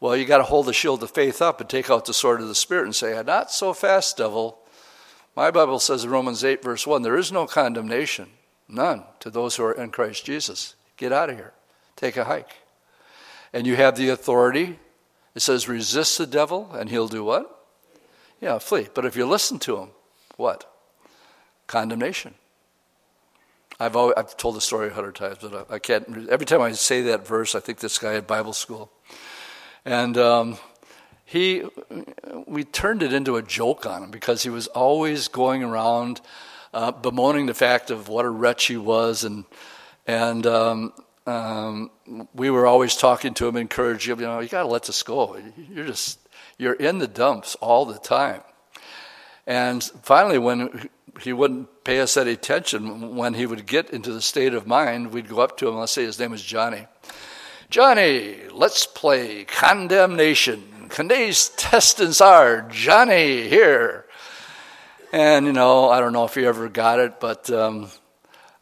[0.00, 2.40] well, you got to hold the shield of faith up and take out the sword
[2.40, 4.58] of the spirit and say, "Not so fast, devil."
[5.36, 8.30] My Bible says in Romans 8, verse 1, there is no condemnation,
[8.66, 10.74] none, to those who are in Christ Jesus.
[10.96, 11.52] Get out of here.
[11.94, 12.56] Take a hike.
[13.52, 14.80] And you have the authority.
[15.36, 17.61] It says, resist the devil, and he'll do what?
[18.42, 18.88] Yeah, flee.
[18.92, 19.90] But if you listen to him,
[20.36, 20.68] what?
[21.68, 22.34] Condemnation.
[23.78, 26.28] I've, always, I've told the story a hundred times, but I, I, can't.
[26.28, 28.90] Every time I say that verse, I think this guy at Bible school.
[29.84, 30.58] And um,
[31.24, 31.62] he,
[32.46, 36.20] we turned it into a joke on him because he was always going around
[36.74, 39.44] uh, bemoaning the fact of what a wretch he was, and
[40.06, 40.92] and um,
[41.26, 41.90] um,
[42.34, 44.20] we were always talking to him, encouraging him.
[44.20, 45.38] You know, you got to let this go.
[45.70, 46.18] You're just
[46.58, 48.42] you're in the dumps all the time.
[49.46, 50.88] And finally, when
[51.20, 55.12] he wouldn't pay us any attention, when he would get into the state of mind,
[55.12, 55.76] we'd go up to him.
[55.76, 56.86] Let's say his name was Johnny.
[57.70, 60.88] Johnny, let's play condemnation.
[60.88, 64.06] Contestants are Johnny here.
[65.12, 67.88] And, you know, I don't know if you ever got it, but um,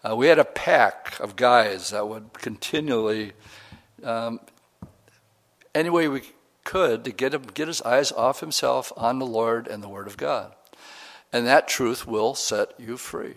[0.03, 3.33] uh, we had a pack of guys that would continually,
[4.03, 4.41] um,
[5.75, 6.23] any way we
[6.65, 10.07] could, to get him get his eyes off himself on the Lord and the Word
[10.07, 10.55] of God.
[11.33, 13.37] And that truth will set you free.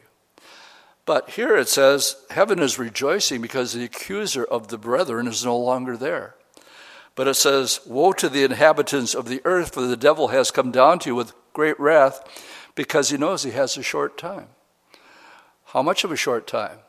[1.06, 5.58] But here it says, Heaven is rejoicing because the accuser of the brethren is no
[5.58, 6.36] longer there.
[7.16, 10.72] But it says, Woe to the inhabitants of the earth, for the devil has come
[10.72, 12.22] down to you with great wrath
[12.76, 14.48] because he knows he has a short time.
[15.66, 16.80] How much of a short time?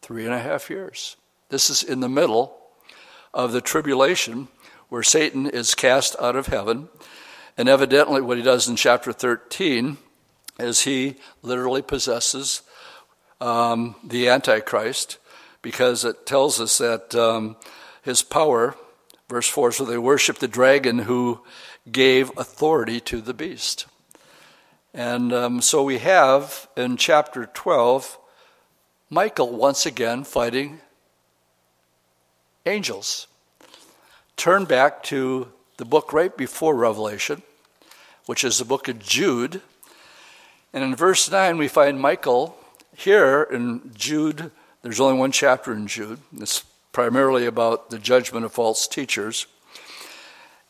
[0.00, 1.16] Three and a half years.
[1.50, 2.56] This is in the middle
[3.34, 4.48] of the tribulation
[4.90, 6.90] where Satan is cast out of heaven.
[7.56, 9.96] And evidently, what he does in chapter 13
[10.58, 12.62] is he literally possesses
[13.40, 15.16] um, the Antichrist
[15.62, 17.56] because it tells us that um,
[18.02, 18.74] his power,
[19.28, 21.40] verse 4, so they worship the dragon who
[21.90, 23.86] gave authority to the beast.
[24.92, 28.18] And um, so we have in chapter 12
[29.08, 30.80] Michael once again fighting
[32.66, 33.26] angels.
[34.40, 37.42] Turn back to the book right before Revelation,
[38.24, 39.60] which is the book of Jude.
[40.72, 42.56] And in verse 9, we find Michael
[42.96, 44.50] here in Jude.
[44.80, 46.20] There's only one chapter in Jude.
[46.38, 49.46] It's primarily about the judgment of false teachers.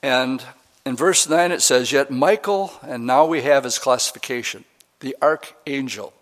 [0.02, 0.42] And
[0.84, 4.64] in verse 9 it says, Yet Michael, and now we have his classification,
[4.98, 6.12] the archangel,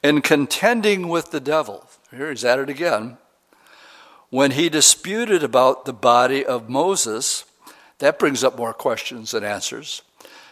[0.00, 3.18] in contending with the devil, here he's at it again,
[4.30, 7.44] when he disputed about the body of Moses,
[7.98, 10.02] that brings up more questions than answers,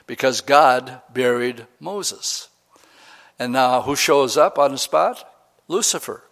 [0.06, 2.48] because God buried Moses.
[3.38, 5.28] And now who shows up on the spot?
[5.68, 6.22] Lucifer.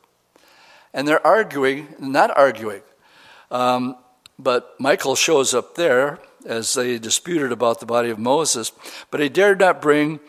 [0.95, 2.83] And they're arguing, not arguing,
[3.51, 3.97] um,
[4.39, 8.73] but Michael shows up there as they disputed about the body of Moses,
[9.11, 10.21] but he dared not bring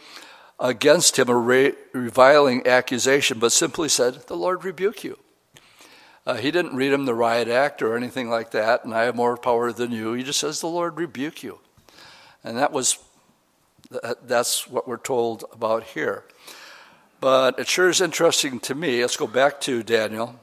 [0.59, 1.35] against him a
[1.93, 5.17] reviling accusation, but simply said, The Lord rebuke you.
[6.25, 9.15] Uh, he didn't read him the riot act or anything like that, and I have
[9.15, 10.13] more power than you.
[10.13, 11.59] He just says, The Lord rebuke you.
[12.43, 12.97] And that was,
[14.25, 16.23] that's what we're told about here.
[17.19, 20.39] But it sure is interesting to me, let's go back to Daniel,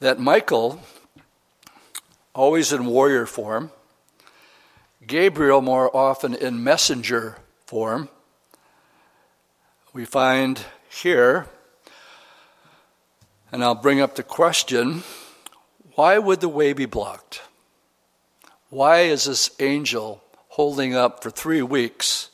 [0.00, 0.80] that Michael,
[2.34, 3.70] always in warrior form,
[5.06, 8.08] Gabriel more often in messenger form,
[9.92, 11.46] we find here,
[13.52, 15.02] and I'll bring up the question
[15.94, 17.42] why would the way be blocked?
[18.70, 22.30] Why is this angel holding up for three weeks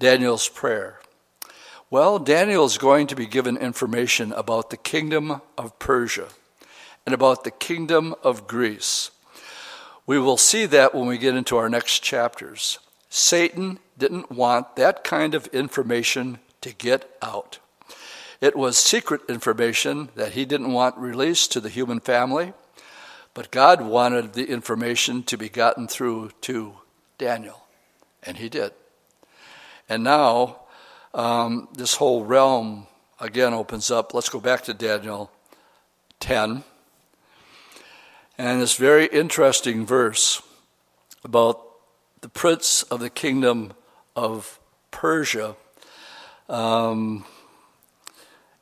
[0.00, 0.98] Daniel's prayer?
[1.88, 6.26] Well, Daniel is going to be given information about the kingdom of Persia
[7.06, 9.12] and about the kingdom of Greece.
[10.04, 12.80] We will see that when we get into our next chapters.
[13.08, 17.60] Satan didn't want that kind of information to get out.
[18.40, 22.52] It was secret information that he didn't want released to the human family,
[23.34, 26.74] but God wanted the information to be gotten through to
[27.18, 27.66] Daniel,
[28.22, 28.72] and he did.
[29.88, 30.60] And now,
[31.14, 32.86] um, this whole realm
[33.20, 34.12] again opens up.
[34.12, 35.30] Let's go back to Daniel
[36.20, 36.64] 10.
[38.38, 40.42] And this very interesting verse
[41.24, 41.62] about
[42.20, 43.72] the prince of the kingdom
[44.14, 44.58] of
[44.90, 45.56] Persia
[46.48, 47.24] um,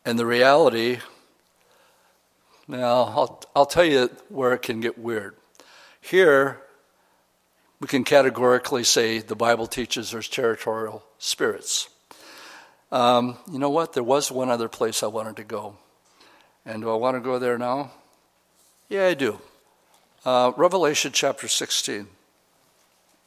[0.05, 0.99] and the reality.
[2.69, 5.37] Now, I'll, I'll tell you where it can get weird.
[6.01, 6.61] Here,
[7.81, 11.89] we can categorically say the Bible teaches there's territorial spirits.
[12.93, 13.93] Um, you know what?
[13.93, 15.77] There was one other place I wanted to go.
[16.65, 17.91] And do I want to go there now?
[18.89, 19.41] Yeah, I do.
[20.25, 22.07] Uh, Revelation chapter 16.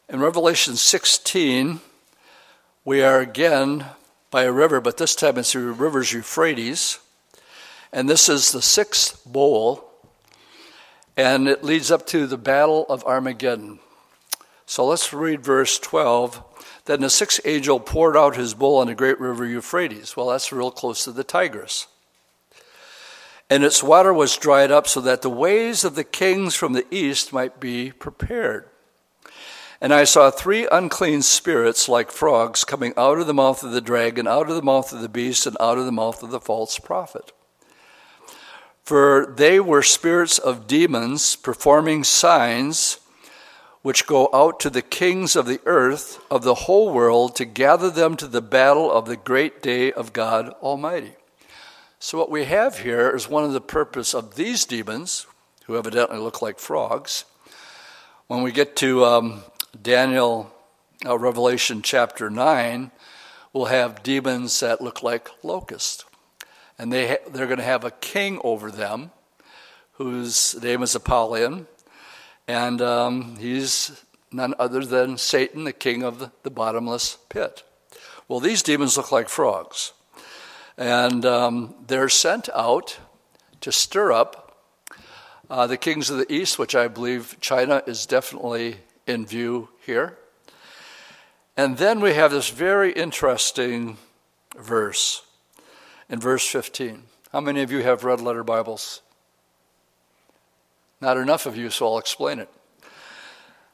[0.10, 1.82] In Revelation 16,
[2.86, 3.86] we are again
[4.30, 7.00] by a river, but this time it's the river's Euphrates.
[7.94, 9.90] And this is the sixth bowl,
[11.16, 13.80] and it leads up to the Battle of Armageddon.
[14.66, 16.44] So let's read verse 12.
[16.86, 20.18] Then the sixth angel poured out his bowl on the great river Euphrates.
[20.18, 21.88] Well, that's real close to the Tigris.
[23.50, 26.86] And its water was dried up so that the ways of the kings from the
[26.94, 28.70] east might be prepared.
[29.80, 33.82] And I saw three unclean spirits like frogs coming out of the mouth of the
[33.82, 36.40] dragon, out of the mouth of the beast, and out of the mouth of the
[36.40, 37.32] false prophet.
[38.84, 43.00] For they were spirits of demons performing signs
[43.82, 47.90] which go out to the kings of the earth, of the whole world, to gather
[47.90, 51.14] them to the battle of the great day of God Almighty.
[52.00, 55.26] So, what we have here is one of the purpose of these demons,
[55.66, 57.26] who evidently look like frogs.
[58.28, 59.44] When we get to um,
[59.82, 60.54] Daniel,
[61.06, 62.92] uh, Revelation chapter 9,
[63.54, 66.06] will have demons that look like locusts.
[66.78, 69.12] And they ha- they're going to have a king over them
[69.94, 71.68] whose name is Apollyon.
[72.48, 77.64] And um, he's none other than Satan, the king of the, the, bottomless pit.
[78.28, 79.94] Well, these demons look like frogs.
[80.78, 83.00] And um, they're sent out
[83.62, 84.58] to stir up
[85.50, 88.78] uh, the kings of the east, which I believe China is definitely
[89.08, 90.18] in view here.
[91.56, 93.98] And then we have this very interesting
[94.56, 95.24] verse
[96.10, 97.04] in verse 15.
[97.32, 99.02] How many of you have red letter Bibles?
[101.02, 102.50] Not enough of you, so I'll explain it.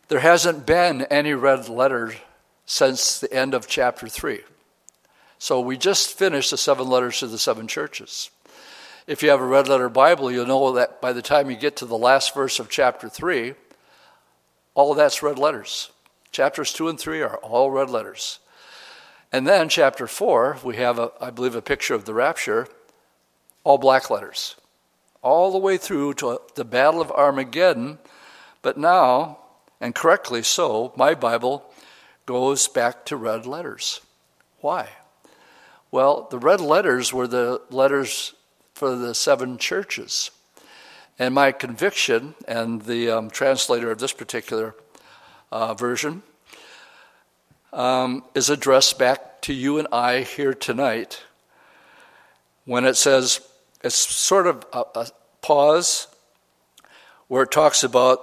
[0.07, 2.13] There hasn't been any red letter
[2.65, 4.41] since the end of chapter 3.
[5.39, 8.29] So we just finished the seven letters to the seven churches.
[9.07, 11.75] If you have a red letter Bible, you'll know that by the time you get
[11.77, 13.53] to the last verse of chapter 3,
[14.75, 15.91] all of that's red letters.
[16.31, 18.39] Chapters 2 and 3 are all red letters.
[19.31, 22.67] And then, chapter 4, we have, a, I believe, a picture of the rapture,
[23.63, 24.55] all black letters,
[25.21, 27.97] all the way through to the Battle of Armageddon.
[28.61, 29.39] But now,
[29.81, 31.65] and correctly so, my Bible
[32.25, 34.01] goes back to red letters.
[34.61, 34.89] Why?
[35.91, 38.33] Well, the red letters were the letters
[38.73, 40.31] for the seven churches.
[41.19, 44.75] And my conviction, and the um, translator of this particular
[45.51, 46.23] uh, version,
[47.71, 51.23] um, is addressed back to you and I here tonight
[52.65, 53.41] when it says,
[53.83, 55.07] it's sort of a, a
[55.41, 56.07] pause
[57.27, 58.21] where it talks about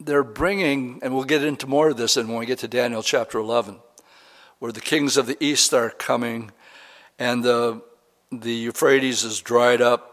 [0.00, 3.38] they're bringing, and we'll get into more of this when we get to Daniel chapter
[3.38, 3.76] 11,
[4.58, 6.50] where the kings of the east are coming
[7.18, 7.82] and the,
[8.32, 10.09] the Euphrates is dried up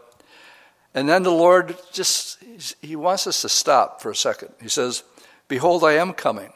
[0.94, 2.42] and then the Lord just,
[2.80, 4.50] He wants us to stop for a second.
[4.60, 5.04] He says,
[5.46, 6.52] Behold, I am coming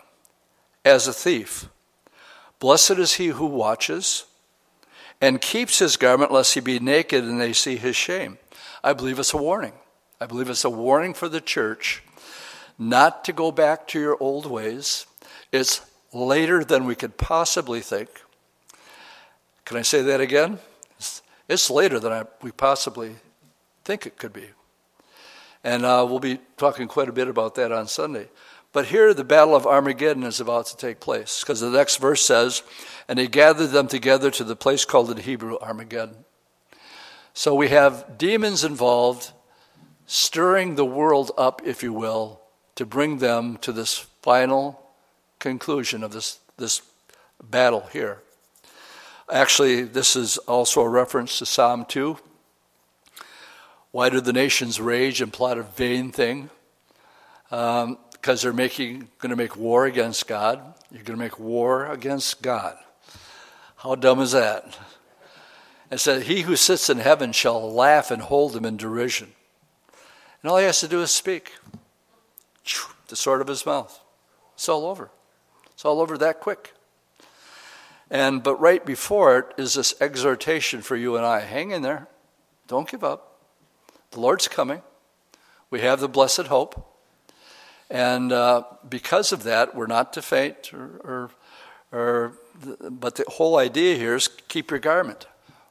[0.85, 1.69] as a thief.
[2.59, 4.25] Blessed is he who watches
[5.21, 8.39] and keeps his garment, lest he be naked and they see his shame.
[8.85, 9.73] I believe it's a warning.
[10.21, 12.03] I believe it's a warning for the church
[12.79, 15.07] not to go back to your old ways.
[15.51, 15.81] It's
[16.13, 18.09] later than we could possibly think.
[19.65, 20.59] Can I say that again?
[21.49, 23.17] It's, later than I, we possibly
[23.85, 24.51] think it could be.
[25.65, 28.29] And uh, we'll be talking quite a bit about that on Sunday.
[28.73, 32.25] But here, the Battle of Armageddon is about to take place because the next verse
[32.25, 32.63] says,
[33.07, 36.25] And he gathered them together to the place called in Hebrew Armageddon.
[37.35, 39.33] So we have demons involved,
[40.07, 42.41] stirring the world up, if you will,
[42.75, 44.83] to bring them to this final
[45.39, 46.83] conclusion of this, this
[47.43, 48.23] battle here.
[49.31, 52.19] Actually, this is also a reference to Psalm 2.
[53.93, 56.49] Why do the nations rage and plot a vain thing?
[57.51, 60.61] Because um, they're making, going to make war against God.
[60.91, 62.77] You're going to make war against God.
[63.77, 64.79] How dumb is that?
[65.91, 69.33] And said, He who sits in heaven shall laugh and hold him in derision.
[70.43, 71.53] And all he has to do is speak.
[73.09, 74.01] The sword of his mouth.
[74.55, 75.11] It's all over.
[75.75, 76.73] It's all over that quick.
[78.11, 81.41] And but right before it is this exhortation for you and I.
[81.41, 82.09] Hang in there.
[82.69, 83.32] Don't give up.
[84.13, 84.83] The Lord's coming.
[85.71, 86.89] We have the blessed hope.
[87.91, 91.31] And uh, because of that, we're not to faint, or, or,
[91.99, 92.33] or,
[92.91, 95.27] but the whole idea here is keep your garment.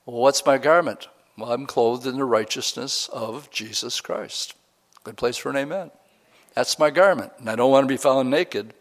[0.05, 1.07] Well, what's my garment?
[1.37, 4.53] Well, I'm clothed in the righteousness of Jesus Christ.
[5.03, 5.91] Good place for an amen.
[6.53, 7.31] That's my garment.
[7.39, 8.73] And I don't want to be found naked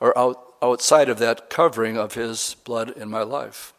[0.00, 3.72] or out, outside of that covering of his blood in my life.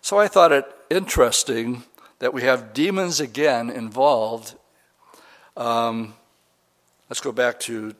[0.00, 1.84] So I thought it interesting
[2.18, 4.54] that we have demons again involved.
[5.56, 6.14] Um,
[7.08, 7.94] let's go back to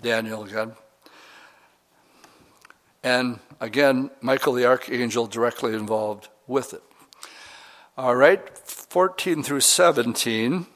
[0.00, 0.72] Daniel again.
[3.02, 6.82] And again, Michael the archangel directly involved with it.
[7.96, 10.66] All right, 14 through 17.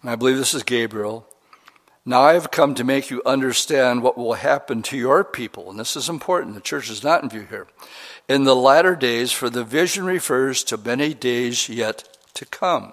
[0.00, 1.26] And I believe this is Gabriel.
[2.06, 5.70] Now I have come to make you understand what will happen to your people.
[5.70, 6.54] And this is important.
[6.54, 7.66] The church is not in view here.
[8.28, 12.92] In the latter days, for the vision refers to many days yet to come.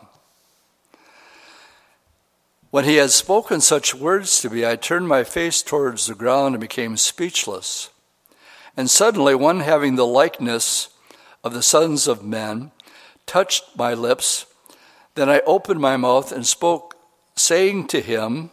[2.69, 6.55] When he had spoken such words to me, I turned my face towards the ground
[6.55, 7.89] and became speechless.
[8.75, 10.89] And suddenly, one having the likeness
[11.43, 12.71] of the sons of men
[13.25, 14.45] touched my lips.
[15.15, 16.95] Then I opened my mouth and spoke,
[17.35, 18.51] saying to him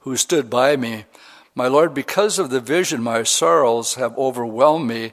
[0.00, 1.04] who stood by me,
[1.54, 5.12] My Lord, because of the vision, my sorrows have overwhelmed me,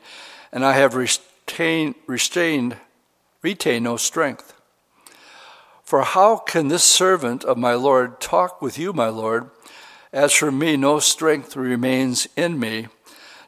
[0.54, 2.78] and I have retained, restrained,
[3.42, 4.54] retained no strength.
[5.84, 9.50] For how can this servant of my Lord talk with you, my Lord?
[10.14, 12.88] As for me, no strength remains in me,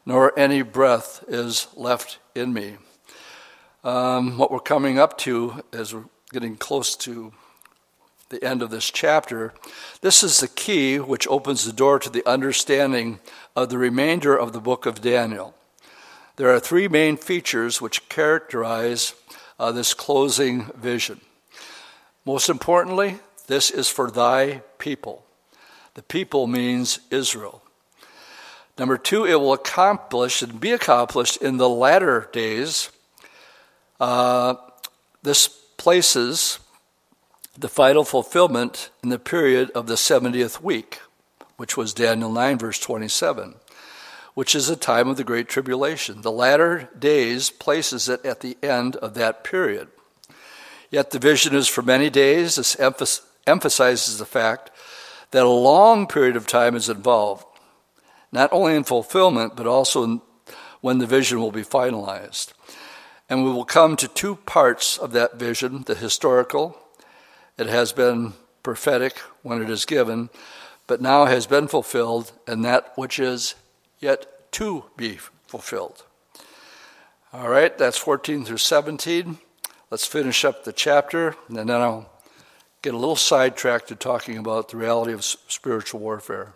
[0.04, 2.76] nor any breath is left in me.
[3.84, 7.32] Um, what we're coming up to as we're getting close to
[8.30, 9.54] the end of this chapter,
[10.00, 13.20] this is the key which opens the door to the understanding
[13.54, 15.55] of the remainder of the book of Daniel.
[16.36, 19.14] There are three main features which characterize
[19.58, 21.22] uh, this closing vision.
[22.26, 25.24] Most importantly, this is for thy people.
[25.94, 27.62] The people means Israel.
[28.78, 32.90] Number two, it will accomplish and be accomplished in the latter days.
[33.98, 34.56] Uh,
[35.22, 36.58] this places
[37.56, 41.00] the final fulfillment in the period of the 70th week,
[41.56, 43.54] which was Daniel 9, verse 27,
[44.36, 46.20] which is the time of the Great Tribulation.
[46.20, 49.88] The latter days places it at the end of that period.
[50.90, 52.56] Yet the vision is for many days.
[52.56, 52.76] This
[53.46, 54.70] emphasizes the fact
[55.30, 57.46] that a long period of time is involved,
[58.30, 60.20] not only in fulfillment, but also in
[60.82, 62.52] when the vision will be finalized.
[63.30, 66.78] And we will come to two parts of that vision the historical,
[67.56, 70.28] it has been prophetic when it is given,
[70.86, 73.54] but now has been fulfilled, and that which is
[73.98, 76.04] yet to be fulfilled.
[77.32, 79.38] All right, that's 14 through 17.
[79.90, 82.10] Let's finish up the chapter, and then I'll
[82.82, 86.54] get a little sidetracked to talking about the reality of spiritual warfare.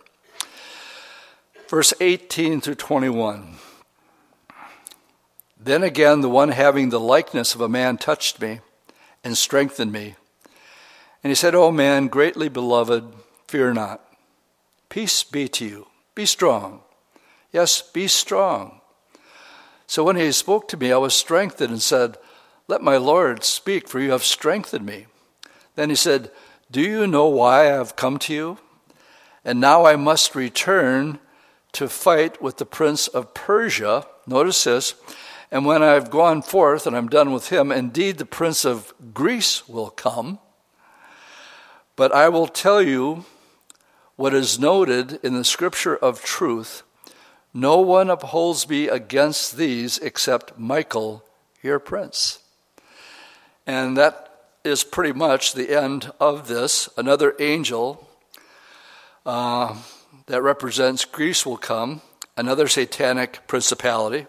[1.68, 3.56] Verse 18 through 21.
[5.58, 8.60] Then again, the one having the likeness of a man touched me
[9.22, 10.16] and strengthened me.
[11.22, 13.12] And he said, O man, greatly beloved,
[13.46, 14.00] fear not.
[14.88, 15.86] Peace be to you.
[16.14, 16.80] Be strong.
[17.52, 18.80] Yes, be strong.
[19.86, 22.16] So when he spoke to me, I was strengthened and said,
[22.70, 25.06] let my Lord speak, for you have strengthened me.
[25.74, 26.30] Then he said,
[26.70, 28.58] Do you know why I have come to you?
[29.44, 31.18] And now I must return
[31.72, 34.06] to fight with the prince of Persia.
[34.24, 34.94] Notice this.
[35.50, 39.68] And when I've gone forth and I'm done with him, indeed the prince of Greece
[39.68, 40.38] will come.
[41.96, 43.24] But I will tell you
[44.14, 46.84] what is noted in the scripture of truth
[47.52, 51.24] no one upholds me against these except Michael,
[51.62, 52.40] your prince.
[53.66, 54.30] And that
[54.64, 56.88] is pretty much the end of this.
[56.96, 58.08] Another angel
[59.26, 59.76] uh,
[60.26, 62.02] that represents Greece will come,
[62.36, 64.26] another satanic principality.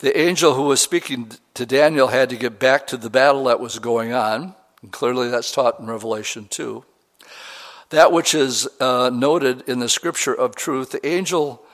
[0.00, 3.60] The angel who was speaking to Daniel had to get back to the battle that
[3.60, 4.54] was going on.
[4.82, 6.84] And clearly, that's taught in Revelation 2.
[7.90, 11.64] That which is uh, noted in the scripture of truth, the angel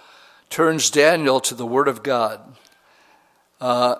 [0.50, 2.56] turns Daniel to the Word of God.
[3.60, 3.96] Uh,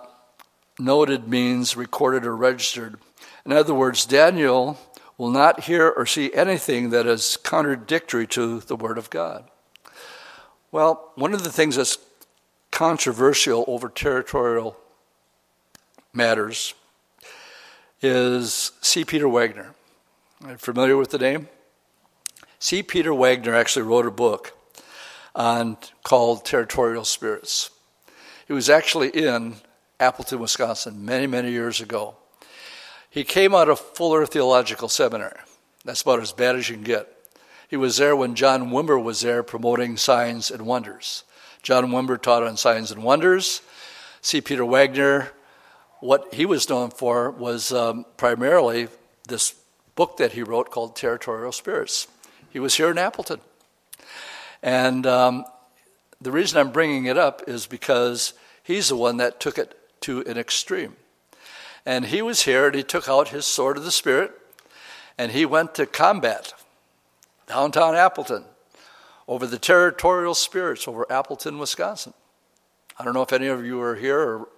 [0.79, 2.99] noted means recorded or registered.
[3.47, 4.79] In other words, Daniel
[5.17, 9.49] will not hear or see anything that is contradictory to the Word of God.
[10.73, 11.99] Well, one of the things that's
[12.71, 14.77] controversial over territorial
[16.13, 16.75] matters
[18.03, 19.05] is C.
[19.05, 19.75] Peter Wagner.
[20.45, 21.49] Are you familiar with the name?
[22.59, 22.83] C.
[22.83, 24.57] Peter Wagner actually wrote a book
[25.35, 27.71] on called Territorial Spirits.
[28.47, 29.57] He was actually in
[29.99, 32.17] Appleton, Wisconsin, many, many years ago.
[33.09, 35.39] He came out of Fuller Theological Seminary.
[35.85, 37.09] That's about as bad as you can get.
[37.69, 41.25] He was there when John Wimber was there promoting signs and wonders.
[41.63, 43.63] John Wimber taught on signs and wonders.
[44.23, 44.41] C.
[44.41, 45.31] Peter Wagner,
[46.01, 48.89] what he was known for was um, primarily
[49.29, 49.55] this
[49.95, 52.07] book that he wrote called Territorial Spirits.
[52.51, 53.41] He was here in Appleton.
[54.63, 55.45] And um,
[56.21, 60.21] the reason I'm bringing it up is because he's the one that took it to
[60.23, 60.97] an extreme.
[61.87, 64.33] And he was here and he took out his sword of the Spirit
[65.17, 66.53] and he went to combat
[67.47, 68.45] downtown Appleton
[69.27, 72.13] over the territorial spirits over Appleton, Wisconsin.
[72.99, 74.49] I don't know if any of you were here or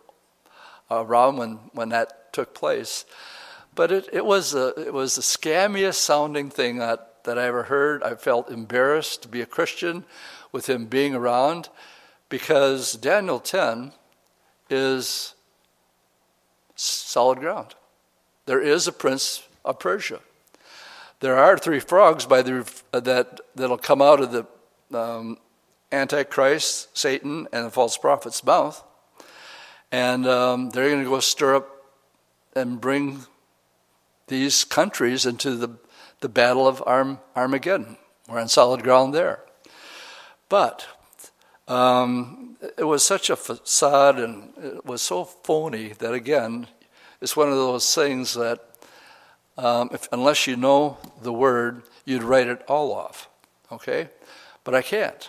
[0.91, 3.05] around when, when that took place,
[3.75, 7.65] but it, it, was a, it was the scammiest sounding thing that, that I ever
[7.65, 8.03] heard.
[8.03, 10.05] I felt embarrassed to be a Christian
[10.51, 11.69] with him being around
[12.29, 13.93] because Daniel 10
[14.71, 15.35] is
[16.75, 17.75] solid ground.
[18.47, 20.21] There is a prince of Persia.
[21.21, 24.47] There are three frogs by the, that that'll come out of the
[24.99, 25.39] um,
[25.93, 28.83] Antichrist, Satan, and the false prophet's mouth,
[29.93, 31.69] and um, they're going to go stir up
[32.57, 33.21] and bring
[34.27, 35.69] these countries into the,
[36.23, 37.99] the battle of Arm, Armageddon.
[38.29, 39.41] We're on solid ground there.
[40.49, 40.87] But
[41.69, 46.69] um, it was such a facade and it was so phony that, again,
[47.21, 48.61] it's one of those things that
[49.59, 53.29] um, if, unless you know the word, you'd write it all off.
[53.71, 54.09] Okay?
[54.65, 55.29] But I can't.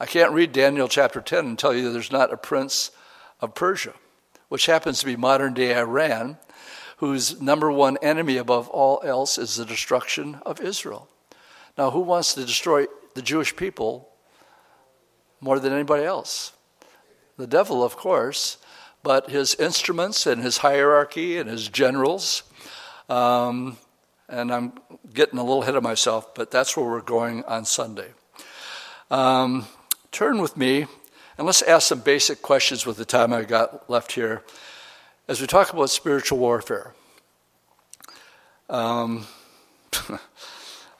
[0.00, 2.90] I can't read Daniel chapter 10 and tell you there's not a prince
[3.40, 3.92] of Persia,
[4.48, 6.38] which happens to be modern day Iran,
[7.02, 11.08] whose number one enemy above all else is the destruction of Israel.
[11.76, 12.86] Now, who wants to destroy
[13.16, 14.08] the Jewish people
[15.40, 16.52] more than anybody else?
[17.38, 18.56] The devil, of course,
[19.02, 22.44] but his instruments and his hierarchy and his generals
[23.08, 23.78] um,
[24.28, 24.74] and I'm
[25.12, 28.12] getting a little ahead of myself, but that's where we're going on Sunday.
[29.10, 29.66] Um,
[30.12, 30.86] turn with me
[31.36, 34.44] and let's ask some basic questions with the time I got left here
[35.28, 36.94] as we talk about spiritual warfare.
[38.68, 39.26] Um,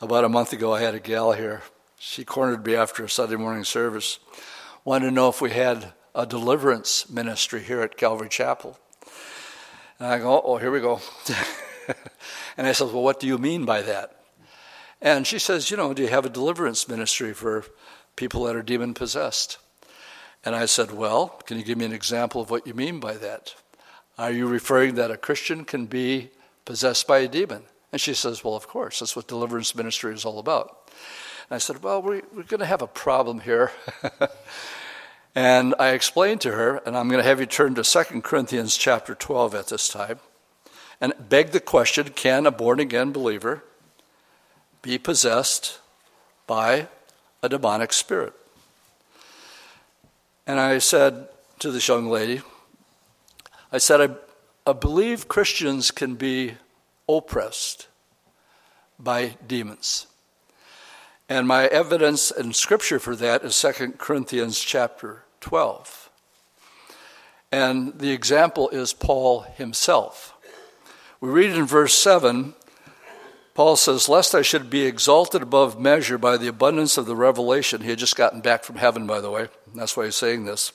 [0.01, 1.63] about a month ago, I had a gal here.
[1.99, 4.19] She cornered me after a Sunday morning service,
[4.85, 8.79] wanted to know if we had a deliverance ministry here at Calvary Chapel.
[9.99, 11.01] And I go, oh, here we go.
[12.57, 14.17] and I said, Well, what do you mean by that?
[15.01, 17.65] And she says, You know, do you have a deliverance ministry for
[18.17, 19.59] people that are demon possessed?
[20.45, 23.15] And I said, Well, can you give me an example of what you mean by
[23.15, 23.55] that?
[24.23, 26.31] Are you referring that a Christian can be
[26.65, 27.65] possessed by a demon?
[27.91, 30.93] And she says, Well, of course, that's what deliverance ministry is all about.
[31.51, 33.73] And I said, Well, we, we're going to have a problem here.
[35.35, 38.77] and I explained to her, and I'm going to have you turn to 2 Corinthians
[38.77, 40.21] chapter 12 at this time
[41.01, 43.65] and beg the question can a born again believer
[44.83, 45.81] be possessed
[46.47, 46.87] by
[47.43, 48.35] a demonic spirit?
[50.47, 51.27] And I said
[51.59, 52.43] to this young lady,
[53.73, 54.01] I said,
[54.67, 56.55] I, I believe Christians can be
[57.09, 57.89] oppressed
[58.99, 60.07] by demons.
[61.29, 66.11] And my evidence in scripture for that is 2 Corinthians chapter 12.
[67.51, 70.35] And the example is Paul himself.
[71.21, 72.53] We read in verse 7,
[73.55, 77.81] Paul says, Lest I should be exalted above measure by the abundance of the revelation.
[77.81, 79.49] He had just gotten back from heaven, by the way.
[79.75, 80.73] That's why he's saying this.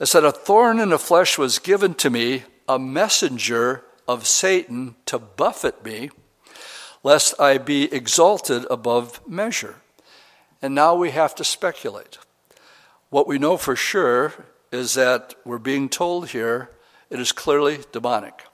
[0.00, 4.96] It said, A thorn in the flesh was given to me, a messenger of Satan
[5.04, 6.10] to buffet me,
[7.04, 9.76] lest I be exalted above measure.
[10.62, 12.18] And now we have to speculate.
[13.10, 14.32] What we know for sure
[14.72, 16.70] is that we're being told here
[17.10, 18.44] it is clearly demonic.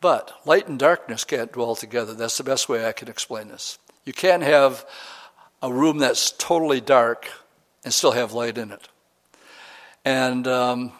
[0.00, 2.12] But light and darkness can't dwell together.
[2.12, 3.78] That's the best way I can explain this.
[4.04, 4.84] You can't have
[5.62, 7.30] a room that's totally dark
[7.84, 8.88] and still have light in it.
[10.04, 10.92] And, um,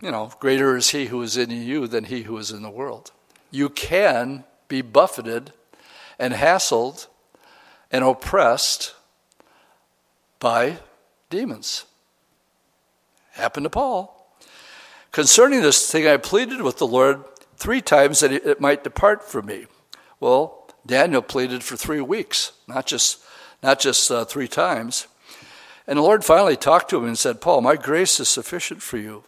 [0.00, 2.70] you know, greater is he who is in you than he who is in the
[2.70, 3.12] world.
[3.50, 5.52] You can be buffeted
[6.18, 7.06] and hassled
[7.90, 8.94] and oppressed
[10.38, 10.78] by
[11.28, 11.84] demons.
[13.32, 14.16] Happened to Paul.
[15.12, 17.24] Concerning this thing, I pleaded with the Lord
[17.56, 19.66] three times that it might depart from me.
[20.20, 23.22] Well, Daniel pleaded for three weeks, not just,
[23.62, 25.06] not just uh, three times.
[25.90, 28.96] And the Lord finally talked to him and said, Paul, my grace is sufficient for
[28.96, 29.24] you,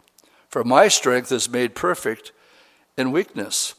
[0.49, 2.31] for my strength is made perfect
[2.97, 3.75] in weakness.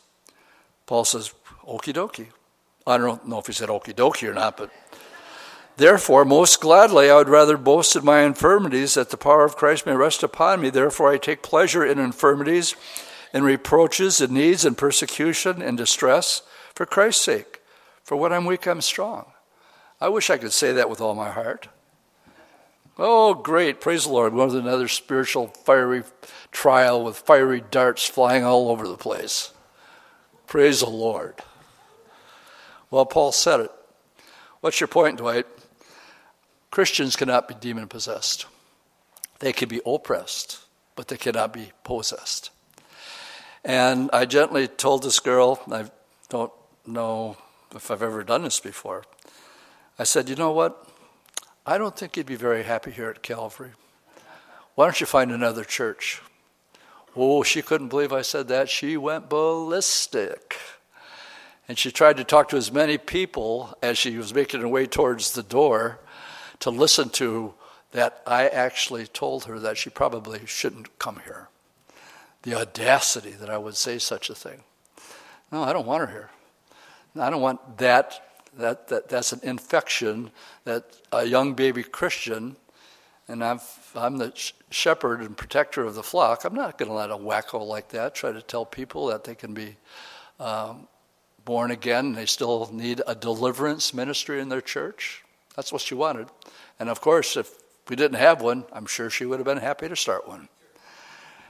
[0.86, 1.34] Paul says,
[1.66, 2.28] okie dokie.
[2.86, 4.70] I don't know if he said okie dokie or not, but
[5.78, 9.86] Therefore, most gladly, I would rather boast in my infirmities that the power of Christ
[9.86, 10.70] may rest upon me.
[10.70, 12.76] Therefore, I take pleasure in infirmities
[13.34, 16.44] in reproaches and needs and persecution and distress
[16.76, 17.62] for Christ's sake.
[18.04, 19.32] For when I'm weak, I'm strong.
[20.00, 21.70] I wish I could say that with all my heart.
[22.98, 23.82] Oh, great.
[23.82, 24.34] Praise the Lord.
[24.34, 26.04] One another spiritual fiery
[26.52, 29.52] trial with fiery darts flying all over the place.
[30.46, 31.36] Praise the Lord.
[32.92, 33.72] Well, Paul said it.
[34.62, 35.48] What's your point, Dwight?
[36.70, 38.46] Christians cannot be demon possessed.
[39.40, 40.60] They can be oppressed,
[40.96, 42.52] but they cannot be possessed.
[43.66, 45.86] And I gently told this girl, I
[46.30, 46.52] don't
[46.86, 47.38] know
[47.76, 49.04] if I've ever done this before.
[49.98, 50.83] I said, You know what?
[51.66, 53.72] I don't think you'd be very happy here at Calvary.
[54.76, 56.22] Why don't you find another church?
[57.16, 58.70] Oh, she couldn't believe I said that.
[58.70, 60.58] She went ballistic.
[61.68, 64.86] And she tried to talk to as many people as she was making her way
[64.86, 66.00] towards the door
[66.60, 67.54] to listen to
[67.92, 71.48] that I actually told her that she probably shouldn't come here.
[72.42, 74.64] The audacity that I would say such a thing.
[75.52, 76.30] No, I don't want her here.
[77.18, 78.33] I don't want that.
[78.58, 80.32] That, that that's an infection
[80.66, 82.56] that a young baby Christian,
[83.28, 83.60] and I'm,
[83.96, 84.32] I'm the
[84.70, 86.46] shepherd and protector of the flock.
[86.46, 89.36] I'm not going to let a wacko like that try to tell people that they
[89.36, 89.76] can be
[90.40, 90.88] um,
[91.46, 95.24] born again and they still need a deliverance ministry in their church.
[95.56, 96.28] That's what she wanted.
[96.80, 97.52] And of course, if
[97.90, 100.48] we didn't have one, I'm sure she would have been happy to start one.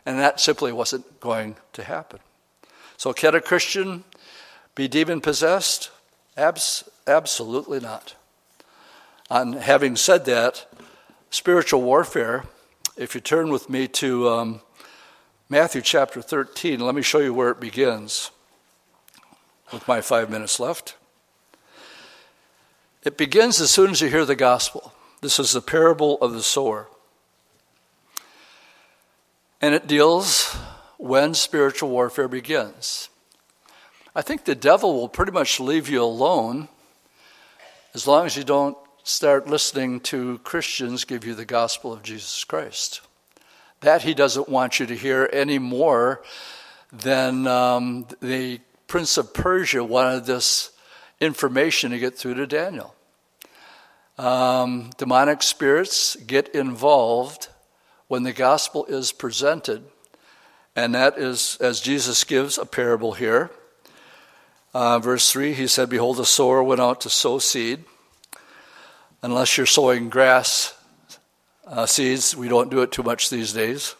[0.06, 2.20] And that simply wasn't going to happen.
[2.98, 4.04] So, can a Christian
[4.76, 5.92] be demon possessed?
[6.36, 8.16] Abs- absolutely not.
[9.30, 10.68] And having said that,
[11.30, 12.44] spiritual warfare,
[12.98, 14.62] if you turn with me to um,
[15.50, 18.32] Matthew chapter 13, let me show you where it begins
[19.72, 20.96] with my five minutes left.
[23.04, 24.94] It begins as soon as you hear the gospel.
[25.22, 26.88] This is the parable of the sower.
[29.62, 30.54] And it deals
[30.98, 33.10] when spiritual warfare begins.
[34.16, 36.70] I think the devil will pretty much leave you alone
[37.94, 42.44] as long as you don't start listening to Christians give you the gospel of Jesus
[42.44, 43.02] Christ.
[43.82, 46.24] That he doesn't want you to hear any more
[46.92, 50.72] than um, the Prince of Persia wanted this
[51.20, 52.96] information to get through to Daniel.
[54.18, 57.50] Um, demonic spirits get involved
[58.08, 59.84] when the gospel is presented,
[60.76, 63.50] and that is as Jesus gives a parable here.
[64.74, 67.84] Uh, verse 3, he said, Behold, a sower went out to sow seed.
[69.22, 70.76] Unless you're sowing grass
[71.68, 73.96] uh, seeds, we don't do it too much these days.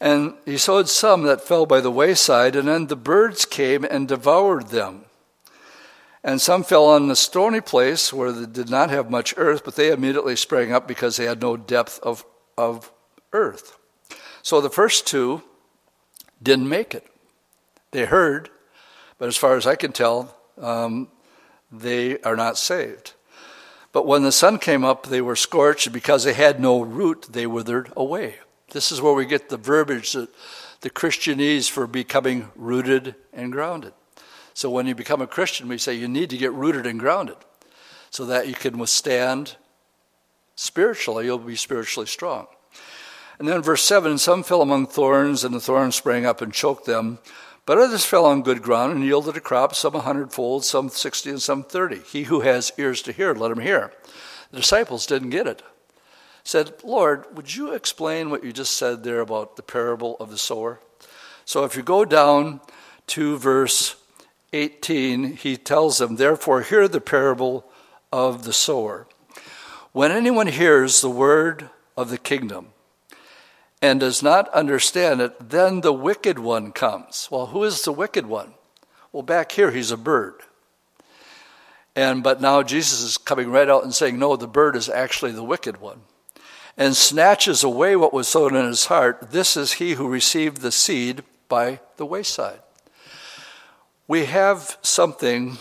[0.00, 4.08] And he sowed some that fell by the wayside, and then the birds came and
[4.08, 5.04] devoured them.
[6.22, 9.76] And some fell on the stony place where they did not have much earth, but
[9.76, 12.24] they immediately sprang up because they had no depth of,
[12.56, 12.92] of
[13.32, 13.78] earth.
[14.42, 15.42] So the first two
[16.42, 17.06] didn't make it.
[17.90, 18.50] They heard,
[19.20, 21.08] but as far as I can tell, um,
[21.70, 23.12] they are not saved.
[23.92, 27.46] But when the sun came up, they were scorched, because they had no root, they
[27.46, 28.36] withered away.
[28.72, 30.30] This is where we get the verbiage that
[30.80, 33.92] the Christianese for becoming rooted and grounded.
[34.54, 37.36] So when you become a Christian, we say you need to get rooted and grounded
[38.08, 39.56] so that you can withstand
[40.54, 42.46] spiritually, you'll be spiritually strong.
[43.38, 46.86] And then verse 7 some fell among thorns, and the thorns sprang up and choked
[46.86, 47.18] them.
[47.70, 51.30] But others fell on good ground and yielded a crop, some a hundredfold, some sixty,
[51.30, 52.00] and some thirty.
[52.00, 53.92] He who has ears to hear, let him hear.
[54.50, 55.62] The disciples didn't get it
[56.42, 60.36] said, Lord, would you explain what you just said there about the parable of the
[60.36, 60.80] sower?
[61.44, 62.60] So if you go down
[63.06, 63.94] to verse
[64.52, 67.70] 18, he tells them, Therefore, hear the parable
[68.10, 69.06] of the sower.
[69.92, 72.72] When anyone hears the word of the kingdom
[73.82, 77.28] and does not understand it, then the wicked one comes.
[77.30, 78.54] Well, who is the wicked one?
[79.12, 80.34] Well, back here, he's a bird.
[81.96, 85.32] And but now Jesus is coming right out and saying, No, the bird is actually
[85.32, 86.02] the wicked one
[86.80, 90.72] and snatches away what was sown in his heart, this is he who received the
[90.72, 92.60] seed by the wayside.
[94.08, 95.58] We have something,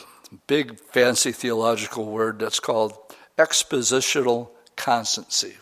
[0.48, 2.98] big fancy theological word, that's called
[3.38, 5.58] expositional constancy.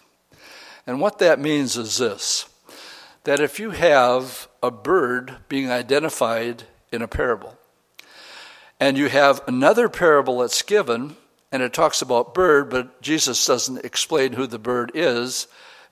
[0.88, 2.50] And what that means is this
[3.26, 6.64] that if you have a bird being identified
[6.94, 7.58] in a parable,
[8.80, 11.18] and you have another parable that's given
[11.52, 15.48] and it talks about bird, but Jesus doesn't explain who the bird is.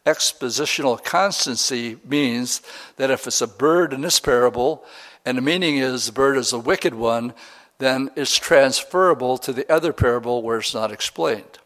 [0.05, 2.61] Expositional constancy means
[2.97, 4.83] that if it's a bird in this parable,
[5.25, 7.33] and the meaning is the bird is a wicked one,
[7.77, 11.59] then it's transferable to the other parable where it's not explained.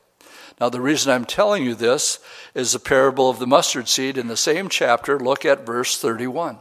[0.60, 2.20] Now, the reason I'm telling you this
[2.54, 5.18] is the parable of the mustard seed in the same chapter.
[5.18, 6.60] Look at verse 31.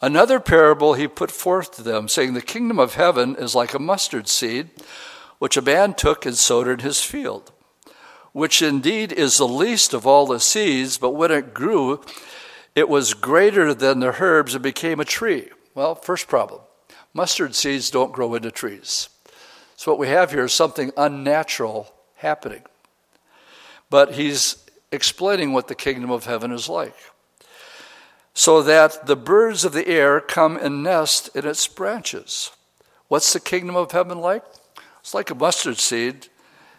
[0.00, 3.80] Another parable he put forth to them, saying, The kingdom of heaven is like a
[3.80, 4.70] mustard seed
[5.38, 7.52] which a man took and sowed in his field,
[8.32, 12.00] which indeed is the least of all the seeds, but when it grew,
[12.74, 15.48] it was greater than the herbs and became a tree.
[15.74, 16.60] Well, first problem
[17.14, 19.08] mustard seeds don't grow into trees.
[19.78, 22.62] So, what we have here is something unnatural happening.
[23.88, 26.96] But he's explaining what the kingdom of heaven is like.
[28.34, 32.50] So that the birds of the air come and nest in its branches.
[33.06, 34.42] What's the kingdom of heaven like?
[34.98, 36.26] It's like a mustard seed.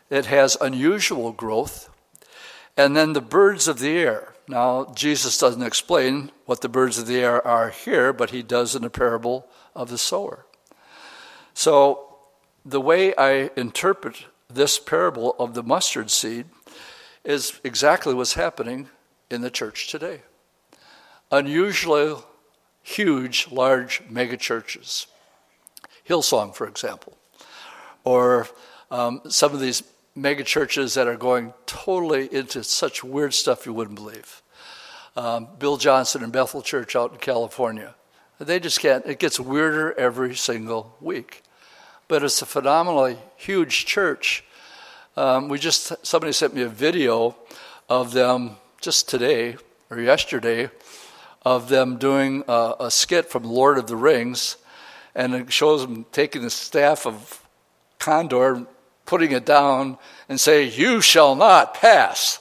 [0.09, 1.89] It has unusual growth.
[2.75, 4.33] And then the birds of the air.
[4.45, 8.75] Now, Jesus doesn't explain what the birds of the air are here, but he does
[8.75, 10.45] in the parable of the sower.
[11.53, 12.08] So,
[12.69, 16.45] the way I interpret this parable of the mustard seed
[17.23, 18.89] is exactly what's happening
[19.29, 20.21] in the church today.
[21.31, 22.15] Unusually
[22.81, 25.07] huge, large megachurches.
[26.07, 27.17] Hillsong, for example,
[28.03, 28.47] or
[28.89, 29.83] um, some of these
[30.17, 34.41] megachurches that are going totally into such weird stuff you wouldn't believe.
[35.15, 37.95] Um, Bill Johnson and Bethel Church out in California.
[38.39, 41.43] They just can't, it gets weirder every single week.
[42.09, 44.43] But it's a phenomenally huge church
[45.19, 47.35] um, we just somebody sent me a video
[47.89, 49.57] of them just today
[49.89, 50.69] or yesterday
[51.43, 54.55] of them doing a, a skit from Lord of the Rings,
[55.13, 57.45] and it shows them taking the staff of
[57.99, 58.65] Gondor,
[59.05, 59.97] putting it down,
[60.29, 62.39] and say, "You shall not pass."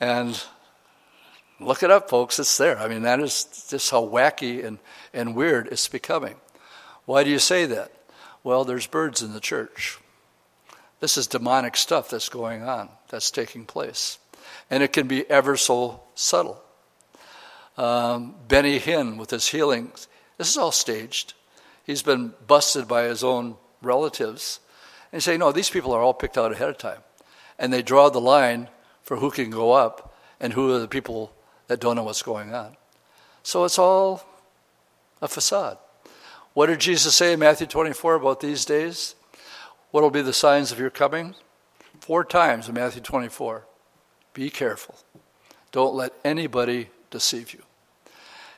[0.00, 0.42] And
[1.60, 2.40] look it up, folks.
[2.40, 2.80] It's there.
[2.80, 4.78] I mean, that is just how wacky and,
[5.14, 6.34] and weird it's becoming.
[7.04, 7.92] Why do you say that?
[8.46, 9.98] Well, there's birds in the church.
[11.00, 14.20] This is demonic stuff that's going on, that's taking place.
[14.70, 16.62] And it can be ever so subtle.
[17.76, 20.06] Um, Benny Hinn with his healings,
[20.38, 21.34] this is all staged.
[21.84, 24.60] He's been busted by his own relatives.
[25.10, 27.00] And say, no, these people are all picked out ahead of time.
[27.58, 28.68] And they draw the line
[29.02, 31.32] for who can go up and who are the people
[31.66, 32.76] that don't know what's going on.
[33.42, 34.24] So it's all
[35.20, 35.78] a facade.
[36.56, 39.14] What did Jesus say in Matthew 24 about these days?
[39.90, 41.34] What will be the signs of your coming?
[42.00, 43.66] Four times in Matthew 24.
[44.32, 44.94] Be careful.
[45.70, 47.62] Don't let anybody deceive you.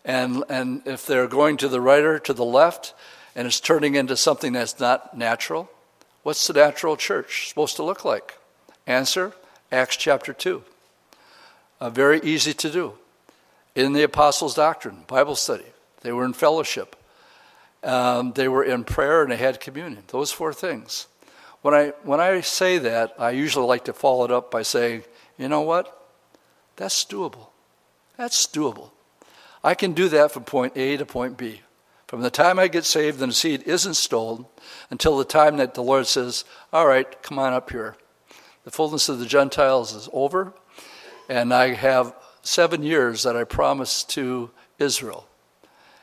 [0.04, 2.94] And, and if they're going to the right or to the left
[3.34, 5.68] and it's turning into something that's not natural,
[6.22, 8.38] what's the natural church supposed to look like?
[8.86, 9.32] Answer
[9.72, 10.62] Acts chapter 2.
[11.80, 12.92] Uh, very easy to do.
[13.74, 15.66] In the apostles' doctrine, Bible study,
[16.02, 16.94] they were in fellowship,
[17.82, 20.04] um, they were in prayer, and they had communion.
[20.08, 21.06] Those four things.
[21.62, 25.04] When I, when I say that, I usually like to follow it up by saying,
[25.36, 25.94] you know what?
[26.76, 27.48] That's doable.
[28.16, 28.90] That's doable.
[29.62, 31.62] I can do that from point A to point B.
[32.06, 34.46] From the time I get saved and the seed isn't stolen
[34.90, 37.96] until the time that the Lord says, All right, come on up here.
[38.64, 40.54] The fullness of the Gentiles is over,
[41.28, 45.28] and I have seven years that I promised to Israel.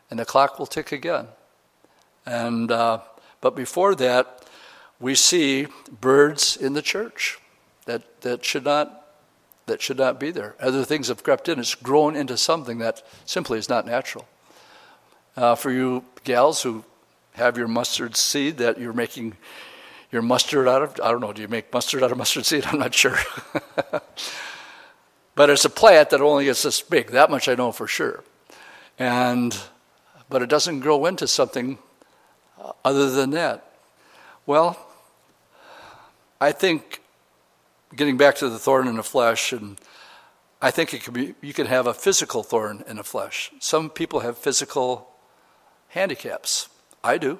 [0.09, 1.27] And the clock will tick again.
[2.25, 2.99] And, uh,
[3.41, 4.45] but before that,
[4.99, 5.67] we see
[6.01, 7.39] birds in the church
[7.85, 9.01] that, that should not
[9.67, 10.55] that should not be there.
[10.59, 11.59] Other things have crept in.
[11.59, 14.27] It's grown into something that simply is not natural.
[15.35, 16.83] Uh, for you gals who
[17.33, 19.35] have your mustard seed that you're making
[20.11, 22.65] your mustard out of, I don't know, do you make mustard out of mustard seed?
[22.67, 23.17] I'm not sure.
[25.35, 27.11] but it's a plant that only gets this big.
[27.11, 28.23] That much I know for sure.
[28.97, 29.57] And,
[30.29, 31.79] but it doesn't grow into something
[32.83, 33.73] other than that.
[34.45, 34.77] Well,
[36.39, 37.01] I think
[37.95, 39.79] getting back to the thorn in the flesh, and
[40.61, 43.51] I think it can be you can have a physical thorn in the flesh.
[43.59, 45.09] Some people have physical
[45.89, 46.69] handicaps.
[47.03, 47.39] I do.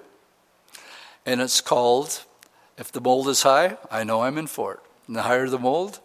[1.26, 2.24] And it's called
[2.78, 4.80] if the mold is high, I know I'm in for it.
[5.08, 6.00] And the higher the mold,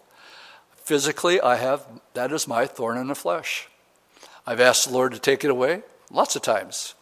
[0.76, 3.68] physically I have that is my thorn in the flesh.
[4.46, 6.94] I've asked the Lord to take it away lots of times.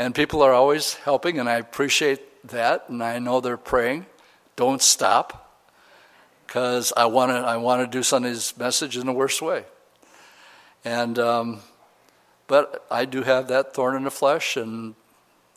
[0.00, 4.06] And people are always helping, and I appreciate that, and I know they're praying.
[4.56, 5.60] Don't stop,
[6.46, 7.36] because I want to.
[7.36, 9.66] I want to do Sunday's message in the worst way.
[10.86, 11.60] And um,
[12.46, 14.94] but I do have that thorn in the flesh, and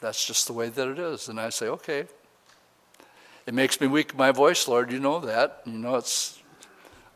[0.01, 1.29] that's just the way that it is.
[1.29, 2.03] And I say, okay.
[3.45, 4.91] It makes me weak my voice, Lord.
[4.91, 5.61] You know that.
[5.65, 6.37] You know it's.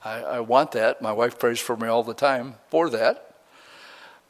[0.02, 1.02] I, I want that.
[1.02, 3.36] My wife prays for me all the time for that.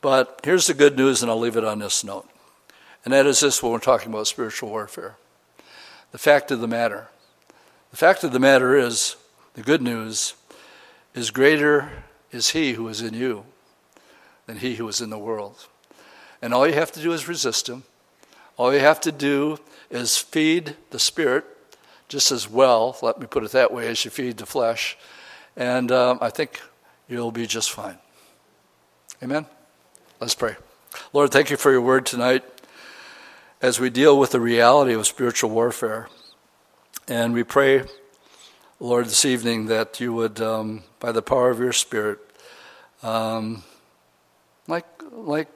[0.01, 2.27] But here's the good news, and I'll leave it on this note.
[3.07, 5.15] And that is this when we're talking about spiritual warfare.
[6.11, 7.07] The fact of the matter.
[7.89, 9.15] The fact of the matter is,
[9.53, 10.33] the good news
[11.15, 12.03] is greater
[12.33, 13.45] is he who is in you
[14.45, 15.67] than he who is in the world.
[16.41, 17.83] And all you have to do is resist him.
[18.57, 21.45] All you have to do is feed the spirit
[22.09, 24.97] just as well, let me put it that way, as you feed the flesh.
[25.55, 26.59] And um, I think
[27.07, 27.99] you'll be just fine.
[29.23, 29.45] Amen?
[30.19, 30.57] Let's pray.
[31.13, 32.43] Lord, thank you for your word tonight
[33.61, 36.09] as we deal with the reality of spiritual warfare.
[37.07, 37.83] And we pray,
[38.79, 42.19] Lord, this evening that you would, um, by the power of your Spirit,
[43.01, 43.63] um,
[44.67, 45.47] like like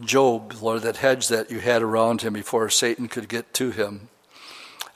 [0.00, 4.08] Job, Lord, that hedge that you had around him before Satan could get to him.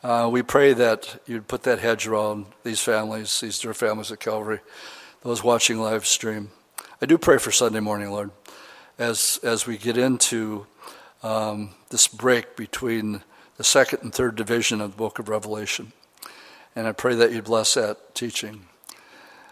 [0.03, 4.21] Uh, we pray that you'd put that hedge around these families, these dear families at
[4.21, 4.61] Calvary,
[5.23, 6.51] those watching live stream.
[7.03, 8.31] I do pray for Sunday morning, Lord,
[8.99, 10.67] as as we get into
[11.27, 13.23] um, this break between
[13.57, 15.93] the second and third division of the book of Revelation.
[16.77, 18.67] And I pray that you bless that teaching.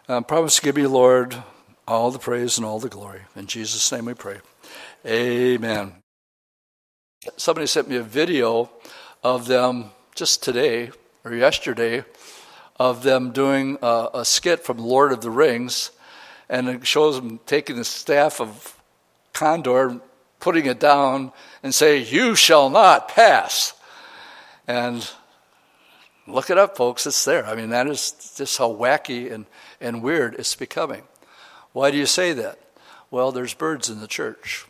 [0.09, 1.43] I promise to give you, Lord,
[1.89, 3.23] all the praise and all the glory.
[3.35, 4.39] In Jesus' name we pray.
[5.05, 5.95] Amen.
[7.37, 8.71] Somebody sent me a video
[9.25, 10.93] of them just today
[11.25, 12.05] or yesterday
[12.79, 15.91] of them doing a, a skit from Lord of the Rings,
[16.49, 18.81] and it shows them taking the staff of
[19.33, 20.01] Gondor,
[20.41, 21.33] putting it down,
[21.65, 23.73] and say, "You shall not pass."
[24.69, 25.11] And
[26.27, 27.07] look it up, folks.
[27.07, 27.45] It's there.
[27.45, 29.47] I mean, that is just how wacky and,
[29.81, 31.03] and weird it's becoming.
[31.73, 32.59] Why do you say that?
[33.11, 34.67] Well, there's birds in the church.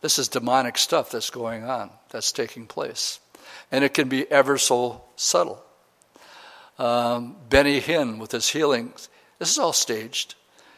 [0.00, 3.20] This is demonic stuff that's going on, that's taking place.
[3.72, 5.64] And it can be ever so subtle.
[6.78, 10.36] Um, Benny Hinn with his healings, this is all staged.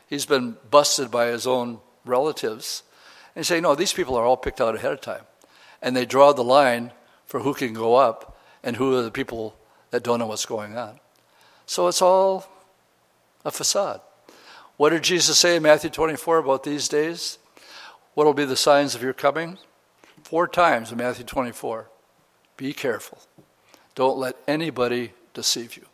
[0.08, 2.82] He's been busted by his own relatives.
[3.36, 5.22] And say, no, these people are all picked out ahead of time.
[5.80, 6.92] And they draw the line
[7.26, 9.56] for who can go up and who are the people
[9.90, 11.00] that don't know what's going on.
[11.66, 12.46] So it's all
[13.44, 14.00] a facade.
[14.76, 17.38] What did Jesus say in Matthew 24 about these days?
[18.14, 19.58] What will be the signs of your coming?
[20.24, 21.88] Four times in Matthew 24.
[22.56, 23.18] Be careful.
[23.94, 25.86] Don't let anybody deceive you.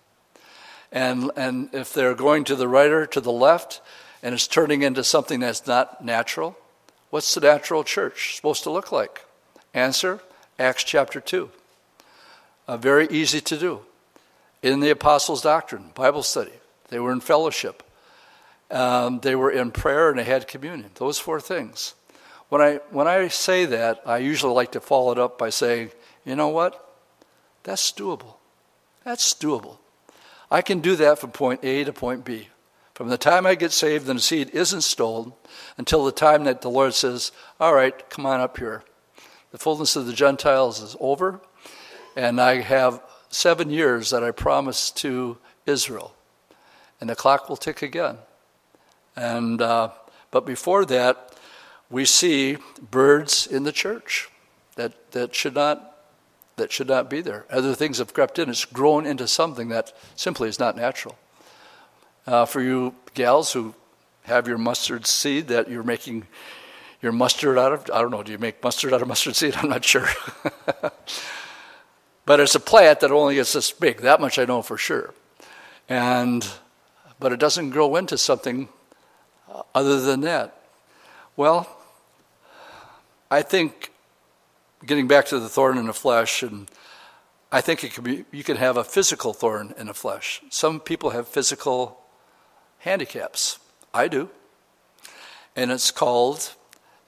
[0.93, 3.81] And, and if they're going to the right or to the left
[4.23, 6.57] and it's turning into something that's not natural,
[7.11, 9.25] what's the natural church supposed to look like?
[9.75, 10.21] Answer
[10.59, 11.51] Acts chapter 2.
[12.69, 13.81] Uh, very easy to do.
[14.63, 16.53] In the apostles' doctrine, Bible study,
[16.89, 17.83] they were in fellowship,
[18.71, 20.91] um, they were in prayer, and they had communion.
[20.95, 21.95] Those four things.
[22.49, 25.91] When I, when I say that, I usually like to follow it up by saying,
[26.25, 26.83] you know what?
[27.65, 28.35] That's doable.
[29.05, 29.79] That's doable.
[30.51, 32.49] I can do that from point A to point B.
[32.97, 35.35] From the time I get saved and the seed isn't stolen
[35.77, 37.31] until the time that the Lord says,
[37.61, 38.85] All right, come on up here.
[39.51, 41.43] The fullness of the Gentiles is over,
[42.17, 45.37] and I have seven years that I promised to
[45.67, 46.15] Israel.
[46.99, 48.17] And the clock will tick again.
[49.15, 49.91] And, uh,
[50.31, 51.37] but before that,
[51.91, 52.57] we see
[52.91, 54.31] birds in the church
[54.77, 55.99] that, that, should not,
[56.57, 57.45] that should not be there.
[57.51, 58.49] Other things have crept in.
[58.49, 61.19] It's grown into something that simply is not natural.
[62.27, 63.75] Uh, for you gals who
[64.25, 66.27] have your mustard seed that you're making
[67.01, 69.55] your mustard out of, I don't know, do you make mustard out of mustard seed?
[69.57, 70.09] I'm not sure.
[72.27, 73.99] but it's a plant that only gets this big.
[73.99, 75.15] That much I know for sure.
[75.89, 76.47] And,
[77.21, 78.69] but it doesn't grow into something
[79.75, 80.61] other than that.
[81.37, 81.69] Well,
[83.31, 83.93] I think
[84.85, 86.69] getting back to the thorn in the flesh, and
[87.53, 90.43] I think it can be you can have a physical thorn in the flesh.
[90.51, 92.06] Some people have physical
[92.79, 93.59] handicaps.
[93.93, 94.31] I do.
[95.55, 96.55] And it's called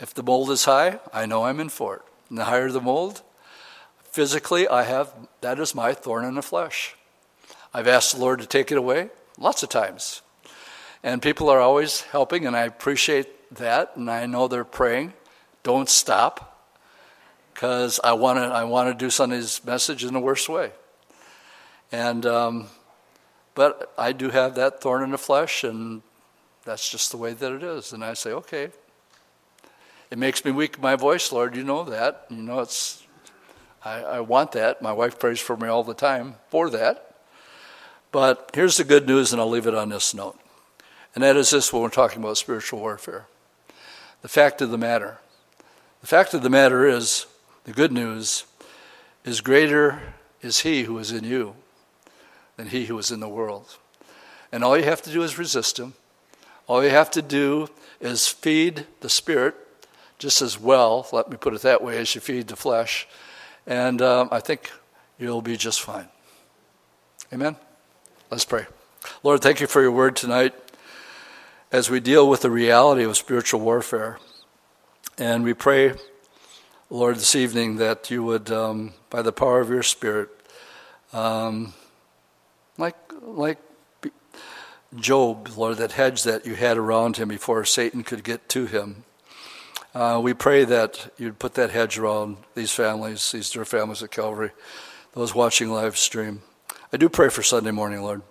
[0.01, 2.03] if the mold is high, I know I'm in for it.
[2.29, 3.23] And the higher the mold,
[4.03, 6.95] physically I have that is my thorn in the flesh.
[7.75, 10.23] I've asked the Lord to take it away lots of times.
[11.03, 15.13] And people are always helping and I appreciate that and I know they're praying
[15.69, 16.67] don't stop
[17.53, 20.73] because I want to I want to do Sunday's message in the worst way.
[21.93, 22.69] And um,
[23.59, 26.03] but I do have that thorn in the flesh, and
[26.65, 27.93] that's just the way that it is.
[27.93, 28.69] And I say, okay.
[30.13, 31.57] It makes me weak my voice, Lord.
[31.57, 32.27] You know that.
[32.31, 33.03] You know it's.
[33.85, 34.81] I, I want that.
[34.81, 37.17] My wife prays for me all the time for that.
[38.13, 40.39] But here's the good news, and I'll leave it on this note.
[41.17, 43.27] And that is this when we're talking about spiritual warfare.
[44.23, 45.19] The fact of the matter
[46.01, 47.27] the fact of the matter is,
[47.65, 48.45] the good news
[49.25, 51.57] is greater is he who is in you
[52.59, 53.79] than he who is in the world.
[54.53, 55.95] And all you have to do is resist him.
[56.67, 57.69] All you have to do
[58.01, 59.55] is feed the spirit
[60.19, 63.07] just as well, let me put it that way, as you feed the flesh.
[63.67, 64.71] And um, I think
[65.17, 66.09] you'll be just fine.
[67.33, 67.55] Amen?
[68.31, 68.67] Let's pray.
[69.23, 70.55] Lord, thank you for your word tonight
[71.71, 74.19] as we deal with the reality of spiritual warfare.
[75.17, 75.95] And we pray,
[76.91, 80.31] Lord, this evening that you would, um, by the power of your Spirit,
[81.13, 81.75] um,
[83.37, 83.59] like,
[84.97, 89.05] Job, Lord, that hedge that you had around him before Satan could get to him.
[89.95, 94.11] Uh, we pray that you'd put that hedge around these families, these dear families at
[94.11, 94.51] Calvary,
[95.13, 96.43] those watching live stream.
[96.93, 98.23] I do pray for Sunday morning, Lord,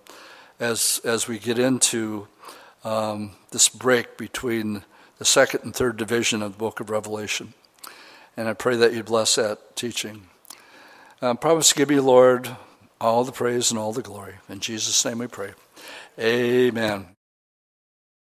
[0.58, 2.26] as, as we get into
[2.84, 4.84] um, this break between
[5.18, 7.54] the second and third division of the book of Revelation.
[8.36, 10.28] And I pray that you bless that teaching.
[11.20, 12.56] I promise to give you, Lord,
[13.00, 14.34] all the praise and all the glory.
[14.48, 15.52] In Jesus' name we pray.
[16.18, 17.17] Amen.